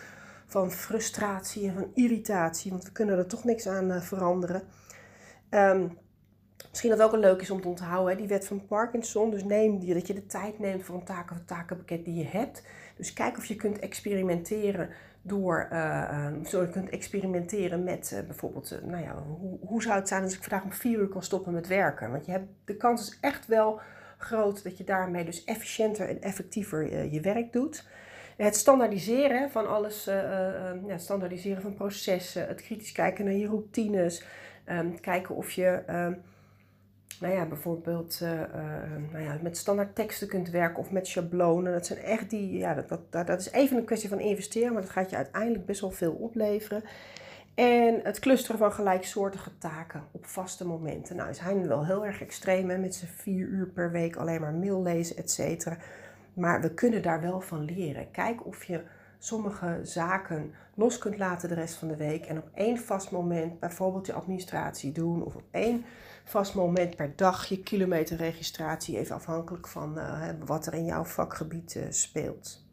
van 0.46 0.70
frustratie 0.70 1.68
en 1.68 1.74
van 1.74 1.90
irritatie. 1.94 2.70
Want 2.70 2.84
we 2.84 2.92
kunnen 2.92 3.18
er 3.18 3.26
toch 3.26 3.44
niks 3.44 3.68
aan 3.68 4.02
veranderen. 4.02 4.62
Um, 5.50 6.00
Misschien 6.72 6.90
dat 6.90 7.02
ook 7.02 7.12
een 7.12 7.18
leuk 7.18 7.40
is 7.40 7.50
om 7.50 7.60
te 7.60 7.68
onthouden, 7.68 8.12
hè, 8.12 8.18
die 8.18 8.28
wet 8.28 8.46
van 8.46 8.66
Parkinson. 8.66 9.30
Dus 9.30 9.44
neem 9.44 9.78
die, 9.78 9.94
dat 9.94 10.06
je 10.06 10.14
de 10.14 10.26
tijd 10.26 10.58
neemt 10.58 10.82
voor 10.84 10.94
een 10.94 11.16
een 11.30 11.44
takenpakket 11.44 12.04
die 12.04 12.14
je 12.14 12.24
hebt. 12.24 12.62
Dus 12.96 13.12
kijk 13.12 13.36
of 13.36 13.44
je 13.44 13.56
kunt 13.56 13.78
experimenteren 13.78 14.88
door, 15.22 15.68
uh, 15.72 16.28
je 16.42 16.68
kunt 16.72 16.88
experimenteren 16.88 17.84
met 17.84 18.10
uh, 18.14 18.20
bijvoorbeeld, 18.26 18.72
uh, 18.72 18.88
nou 18.90 19.02
ja, 19.02 19.22
hoe, 19.22 19.58
hoe 19.60 19.82
zou 19.82 19.98
het 19.98 20.08
zijn 20.08 20.22
als 20.22 20.34
ik 20.34 20.42
vandaag 20.42 20.64
om 20.64 20.72
vier 20.72 20.98
uur 20.98 21.08
kan 21.08 21.22
stoppen 21.22 21.52
met 21.52 21.66
werken? 21.66 22.10
Want 22.10 22.26
je 22.26 22.32
hebt, 22.32 22.48
de 22.64 22.76
kans 22.76 23.08
is 23.08 23.18
echt 23.20 23.46
wel 23.46 23.80
groot 24.18 24.62
dat 24.62 24.78
je 24.78 24.84
daarmee 24.84 25.24
dus 25.24 25.44
efficiënter 25.44 26.08
en 26.08 26.22
effectiever 26.22 27.12
je 27.12 27.20
werk 27.20 27.52
doet. 27.52 27.86
Het 28.36 28.56
standaardiseren 28.56 29.50
van 29.50 29.68
alles, 29.68 30.04
ja, 30.86 30.98
standaardiseren 30.98 31.62
van 31.62 31.74
processen, 31.74 32.48
het 32.48 32.62
kritisch 32.62 32.92
kijken 32.92 33.24
naar 33.24 33.34
je 33.34 33.46
routines, 33.46 34.24
um, 34.68 35.00
kijken 35.00 35.34
of 35.34 35.50
je 35.50 35.82
ehm, 35.86 36.12
nou 37.20 37.34
ja, 37.34 37.46
bijvoorbeeld 37.46 38.20
uh, 38.22 38.30
nou 39.12 39.24
ja, 39.24 39.38
met 39.42 39.56
standaard 39.56 39.94
teksten 39.94 40.28
kunt 40.28 40.50
werken 40.50 40.78
of 40.78 40.90
met 40.90 41.06
schablonen. 41.06 41.72
Dat 41.72 41.86
zijn 41.86 41.98
echt 41.98 42.30
die, 42.30 42.58
ja, 42.58 42.74
dat, 42.74 42.88
dat, 43.10 43.26
dat 43.26 43.40
is 43.40 43.50
even 43.50 43.76
een 43.76 43.84
kwestie 43.84 44.08
van 44.08 44.20
investeren, 44.20 44.72
maar 44.72 44.82
dat 44.82 44.90
gaat 44.90 45.10
je 45.10 45.16
uiteindelijk 45.16 45.66
best 45.66 45.80
wel 45.80 45.90
veel 45.90 46.12
opleveren. 46.12 46.84
En 47.54 48.00
het 48.02 48.18
clusteren 48.18 48.58
van 48.58 48.72
gelijksoortige 48.72 49.58
taken 49.58 50.04
op 50.10 50.26
vaste 50.26 50.66
momenten. 50.66 51.16
Nou, 51.16 51.30
is 51.30 51.38
hij 51.38 51.66
wel 51.66 51.86
heel 51.86 52.06
erg 52.06 52.20
extreem 52.20 52.70
hè, 52.70 52.78
met 52.78 52.94
zijn 52.94 53.10
vier 53.10 53.46
uur 53.46 53.66
per 53.66 53.90
week 53.90 54.16
alleen 54.16 54.40
maar 54.40 54.54
mail 54.54 54.82
lezen, 54.82 55.16
et. 55.16 55.66
Maar 56.34 56.60
we 56.60 56.74
kunnen 56.74 57.02
daar 57.02 57.20
wel 57.20 57.40
van 57.40 57.64
leren. 57.64 58.10
Kijk 58.10 58.46
of 58.46 58.64
je 58.64 58.80
sommige 59.24 59.80
zaken 59.82 60.54
los 60.74 60.98
kunt 60.98 61.18
laten 61.18 61.48
de 61.48 61.54
rest 61.54 61.74
van 61.74 61.88
de 61.88 61.96
week. 61.96 62.26
En 62.26 62.38
op 62.38 62.48
één 62.54 62.78
vast 62.78 63.10
moment 63.10 63.60
bijvoorbeeld 63.60 64.06
je 64.06 64.12
administratie 64.12 64.92
doen. 64.92 65.24
Of 65.24 65.34
op 65.34 65.44
één 65.50 65.84
vast 66.24 66.54
moment 66.54 66.96
per 66.96 67.12
dag 67.16 67.46
je 67.46 67.62
kilometerregistratie. 67.62 68.98
Even 68.98 69.14
afhankelijk 69.14 69.68
van 69.68 69.98
uh, 69.98 70.28
wat 70.44 70.66
er 70.66 70.74
in 70.74 70.84
jouw 70.84 71.04
vakgebied 71.04 71.74
uh, 71.74 71.82
speelt. 71.88 72.64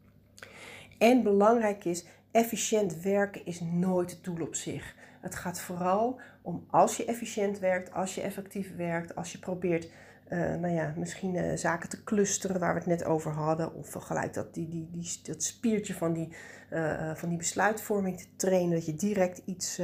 En 0.98 1.22
belangrijk 1.22 1.84
is, 1.84 2.04
efficiënt 2.30 3.00
werken 3.00 3.46
is 3.46 3.60
nooit 3.60 4.10
het 4.10 4.24
doel 4.24 4.40
op 4.40 4.54
zich. 4.54 4.94
Het 5.20 5.34
gaat 5.34 5.60
vooral 5.60 6.20
om 6.42 6.66
als 6.70 6.96
je 6.96 7.04
efficiënt 7.04 7.58
werkt, 7.58 7.92
als 7.92 8.14
je 8.14 8.20
effectief 8.20 8.76
werkt, 8.76 9.14
als 9.14 9.32
je 9.32 9.38
probeert 9.38 9.88
nou 10.36 10.68
ja, 10.68 10.92
misschien 10.96 11.34
uh, 11.34 11.56
zaken 11.56 11.88
te 11.88 12.04
clusteren 12.04 12.60
waar 12.60 12.72
we 12.72 12.78
het 12.78 12.88
net 12.88 13.04
over 13.04 13.32
hadden. 13.32 13.74
Of 13.74 13.92
gelijk 13.92 14.34
dat, 14.34 14.54
die, 14.54 14.68
die, 14.68 14.88
die, 14.90 15.20
dat 15.22 15.42
spiertje 15.42 15.94
van 15.94 16.12
die, 16.12 16.28
uh, 16.72 17.14
van 17.14 17.28
die 17.28 17.38
besluitvorming 17.38 18.18
te 18.18 18.26
trainen. 18.36 18.70
Dat 18.70 18.86
je 18.86 18.94
direct 18.94 19.42
iets, 19.44 19.80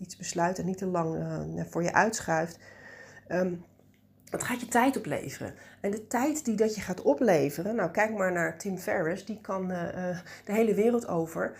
iets 0.00 0.16
besluit 0.16 0.58
en 0.58 0.66
niet 0.66 0.78
te 0.78 0.86
lang 0.86 1.24
voor 1.70 1.82
je 1.82 1.92
uitschuift. 1.92 2.58
Um, 3.28 3.64
dat 4.30 4.42
gaat 4.42 4.60
je 4.60 4.68
tijd 4.68 4.96
opleveren. 4.96 5.54
En 5.80 5.90
de 5.90 6.06
tijd 6.06 6.44
die 6.44 6.56
dat 6.56 6.74
je 6.74 6.80
gaat 6.80 7.02
opleveren, 7.02 7.74
nou 7.74 7.90
kijk 7.90 8.16
maar 8.16 8.32
naar 8.32 8.58
Tim 8.58 8.78
Ferriss, 8.78 9.24
die 9.24 9.40
kan 9.40 9.68
de 9.68 10.22
hele 10.44 10.74
wereld 10.74 11.06
over 11.06 11.56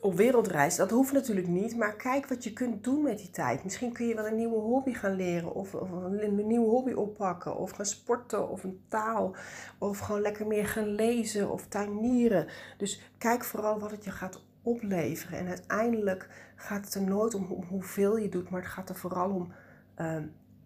op 0.00 0.16
wereldreis, 0.16 0.76
dat 0.76 0.90
hoeft 0.90 1.12
natuurlijk 1.12 1.46
niet, 1.46 1.76
maar 1.76 1.96
kijk 1.96 2.26
wat 2.26 2.44
je 2.44 2.52
kunt 2.52 2.84
doen 2.84 3.02
met 3.02 3.18
die 3.18 3.30
tijd. 3.30 3.64
Misschien 3.64 3.92
kun 3.92 4.06
je 4.06 4.14
wel 4.14 4.26
een 4.26 4.36
nieuwe 4.36 4.58
hobby 4.58 4.92
gaan 4.92 5.16
leren, 5.16 5.54
of, 5.54 5.74
of 5.74 5.90
een 5.90 6.46
nieuwe 6.46 6.68
hobby 6.68 6.92
oppakken, 6.92 7.56
of 7.56 7.70
gaan 7.70 7.86
sporten, 7.86 8.48
of 8.48 8.64
een 8.64 8.80
taal, 8.88 9.36
of 9.78 9.98
gewoon 9.98 10.20
lekker 10.20 10.46
meer 10.46 10.66
gaan 10.66 10.88
lezen 10.88 11.50
of 11.50 11.66
tuinieren. 11.66 12.46
Dus 12.76 13.12
kijk 13.18 13.44
vooral 13.44 13.78
wat 13.78 13.90
het 13.90 14.04
je 14.04 14.10
gaat 14.10 14.42
opleveren. 14.62 15.38
En 15.38 15.48
uiteindelijk 15.48 16.28
gaat 16.56 16.84
het 16.84 16.94
er 16.94 17.02
nooit 17.02 17.34
om, 17.34 17.64
hoeveel 17.68 18.16
je 18.16 18.28
doet, 18.28 18.50
maar 18.50 18.60
het 18.60 18.70
gaat 18.70 18.88
er 18.88 18.96
vooral 18.96 19.30
om 19.30 19.52
ehm, 19.94 20.24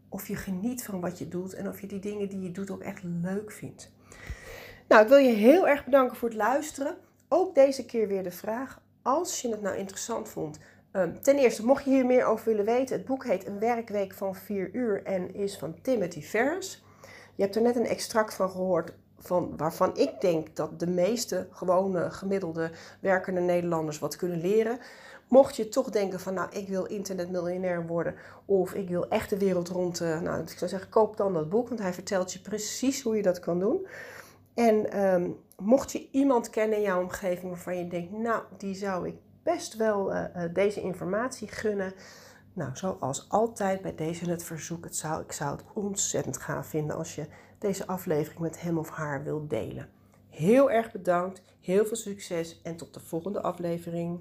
of 0.09 0.29
je 0.29 0.37
geniet 0.37 0.85
van 0.85 1.01
wat 1.01 1.19
je 1.19 1.29
doet 1.29 1.55
en 1.55 1.69
of 1.69 1.81
je 1.81 1.87
die 1.87 2.01
dingen 2.01 2.29
die 2.29 2.41
je 2.41 2.51
doet 2.51 2.71
ook 2.71 2.83
echt 2.83 3.03
leuk 3.03 3.53
vindt. 3.53 3.93
Nou, 4.89 5.03
ik 5.03 5.09
wil 5.09 5.19
je 5.19 5.33
heel 5.33 5.69
erg 5.69 5.85
bedanken 5.85 6.17
voor 6.17 6.29
het 6.29 6.39
luisteren. 6.39 6.97
Ook 7.29 7.55
deze 7.55 7.85
keer 7.85 8.09
weer 8.09 8.23
de 8.23 8.31
vraag: 8.31 8.81
als 9.03 9.41
je 9.41 9.49
het 9.49 9.63
nou 9.63 9.77
interessant 9.77 10.29
vond, 10.29 10.59
um, 10.93 11.21
ten 11.21 11.39
eerste, 11.39 11.65
mocht 11.65 11.85
je 11.85 11.91
hier 11.91 12.07
meer 12.07 12.25
over 12.25 12.45
willen 12.45 12.65
weten, 12.65 12.97
het 12.97 13.07
boek 13.07 13.27
heet 13.27 13.47
Een 13.47 13.59
werkweek 13.59 14.15
van 14.15 14.35
4 14.35 14.75
uur 14.75 15.03
en 15.05 15.35
is 15.35 15.59
van 15.59 15.75
Timothy 15.83 16.23
Ferris. 16.23 16.85
Je 17.35 17.43
hebt 17.43 17.57
er 17.57 17.63
net 17.63 17.77
een 17.77 17.87
extract 17.87 18.35
van 18.35 18.51
gehoord 18.51 18.93
van, 19.19 19.57
waarvan 19.57 19.97
ik 19.97 20.21
denk 20.21 20.57
dat 20.57 20.79
de 20.79 20.87
meeste 20.87 21.49
gewone 21.51 22.11
gemiddelde 22.11 22.71
werkende 23.01 23.41
Nederlanders 23.41 23.99
wat 23.99 24.17
kunnen 24.17 24.41
leren. 24.41 24.79
Mocht 25.29 25.57
je 25.57 25.69
toch 25.69 25.91
denken 25.91 26.21
van 26.21 26.35
nou 26.35 26.49
ik 26.51 26.69
wil 26.69 26.85
internetmiljonair 26.85 27.87
worden 27.87 28.15
of 28.45 28.75
ik 28.75 28.89
wil 28.89 29.09
echt 29.09 29.31
de 29.31 29.39
wereld 29.39 29.69
rond, 29.69 30.01
uh, 30.01 30.21
nou 30.21 30.43
ik 30.43 30.59
zou 30.59 30.71
zeggen 30.71 30.89
koop 30.89 31.17
dan 31.17 31.33
dat 31.33 31.49
boek, 31.49 31.69
want 31.69 31.81
hij 31.81 31.93
vertelt 31.93 32.33
je 32.33 32.41
precies 32.41 33.03
hoe 33.03 33.17
je 33.17 33.23
dat 33.23 33.41
kan 33.41 33.59
doen. 33.59 33.87
En 34.55 35.03
um, 35.05 35.37
mocht 35.65 35.93
je 35.93 36.09
iemand 36.11 36.51
kennen 36.51 36.77
in 36.77 36.85
jouw 36.85 37.03
omgeving 37.03 37.51
waarvan 37.51 37.79
je 37.79 37.89
denkt, 37.89 38.13
nou, 38.13 38.43
die 38.57 38.75
zou 38.75 39.09
ik 39.09 39.17
best 39.43 39.77
wel 39.77 40.15
uh, 40.15 40.25
deze 40.53 40.81
informatie 40.81 41.49
gunnen. 41.49 41.93
Nou, 42.53 42.71
zoals 42.75 43.27
altijd 43.29 43.83
bij 43.83 43.95
deze 43.95 44.31
het 44.31 44.45
verzoek, 44.45 44.85
het 44.85 44.97
zou, 44.97 45.23
ik 45.23 45.33
zou 45.33 45.57
het 45.57 45.65
ontzettend 45.75 46.39
gaaf 46.39 46.67
vinden 46.67 46.97
als 46.97 47.15
je 47.15 47.27
deze 47.59 47.87
aflevering 47.87 48.41
met 48.41 48.61
hem 48.61 48.79
of 48.79 48.91
haar 48.91 49.25
wilt 49.25 49.51
delen. 49.51 49.89
Heel 50.29 50.71
erg 50.71 50.93
bedankt, 50.93 51.43
heel 51.61 51.85
veel 51.87 51.97
succes 51.97 52.61
en 52.63 52.77
tot 52.77 52.95
de 52.95 53.01
volgende 53.01 53.43
aflevering. 53.43 54.21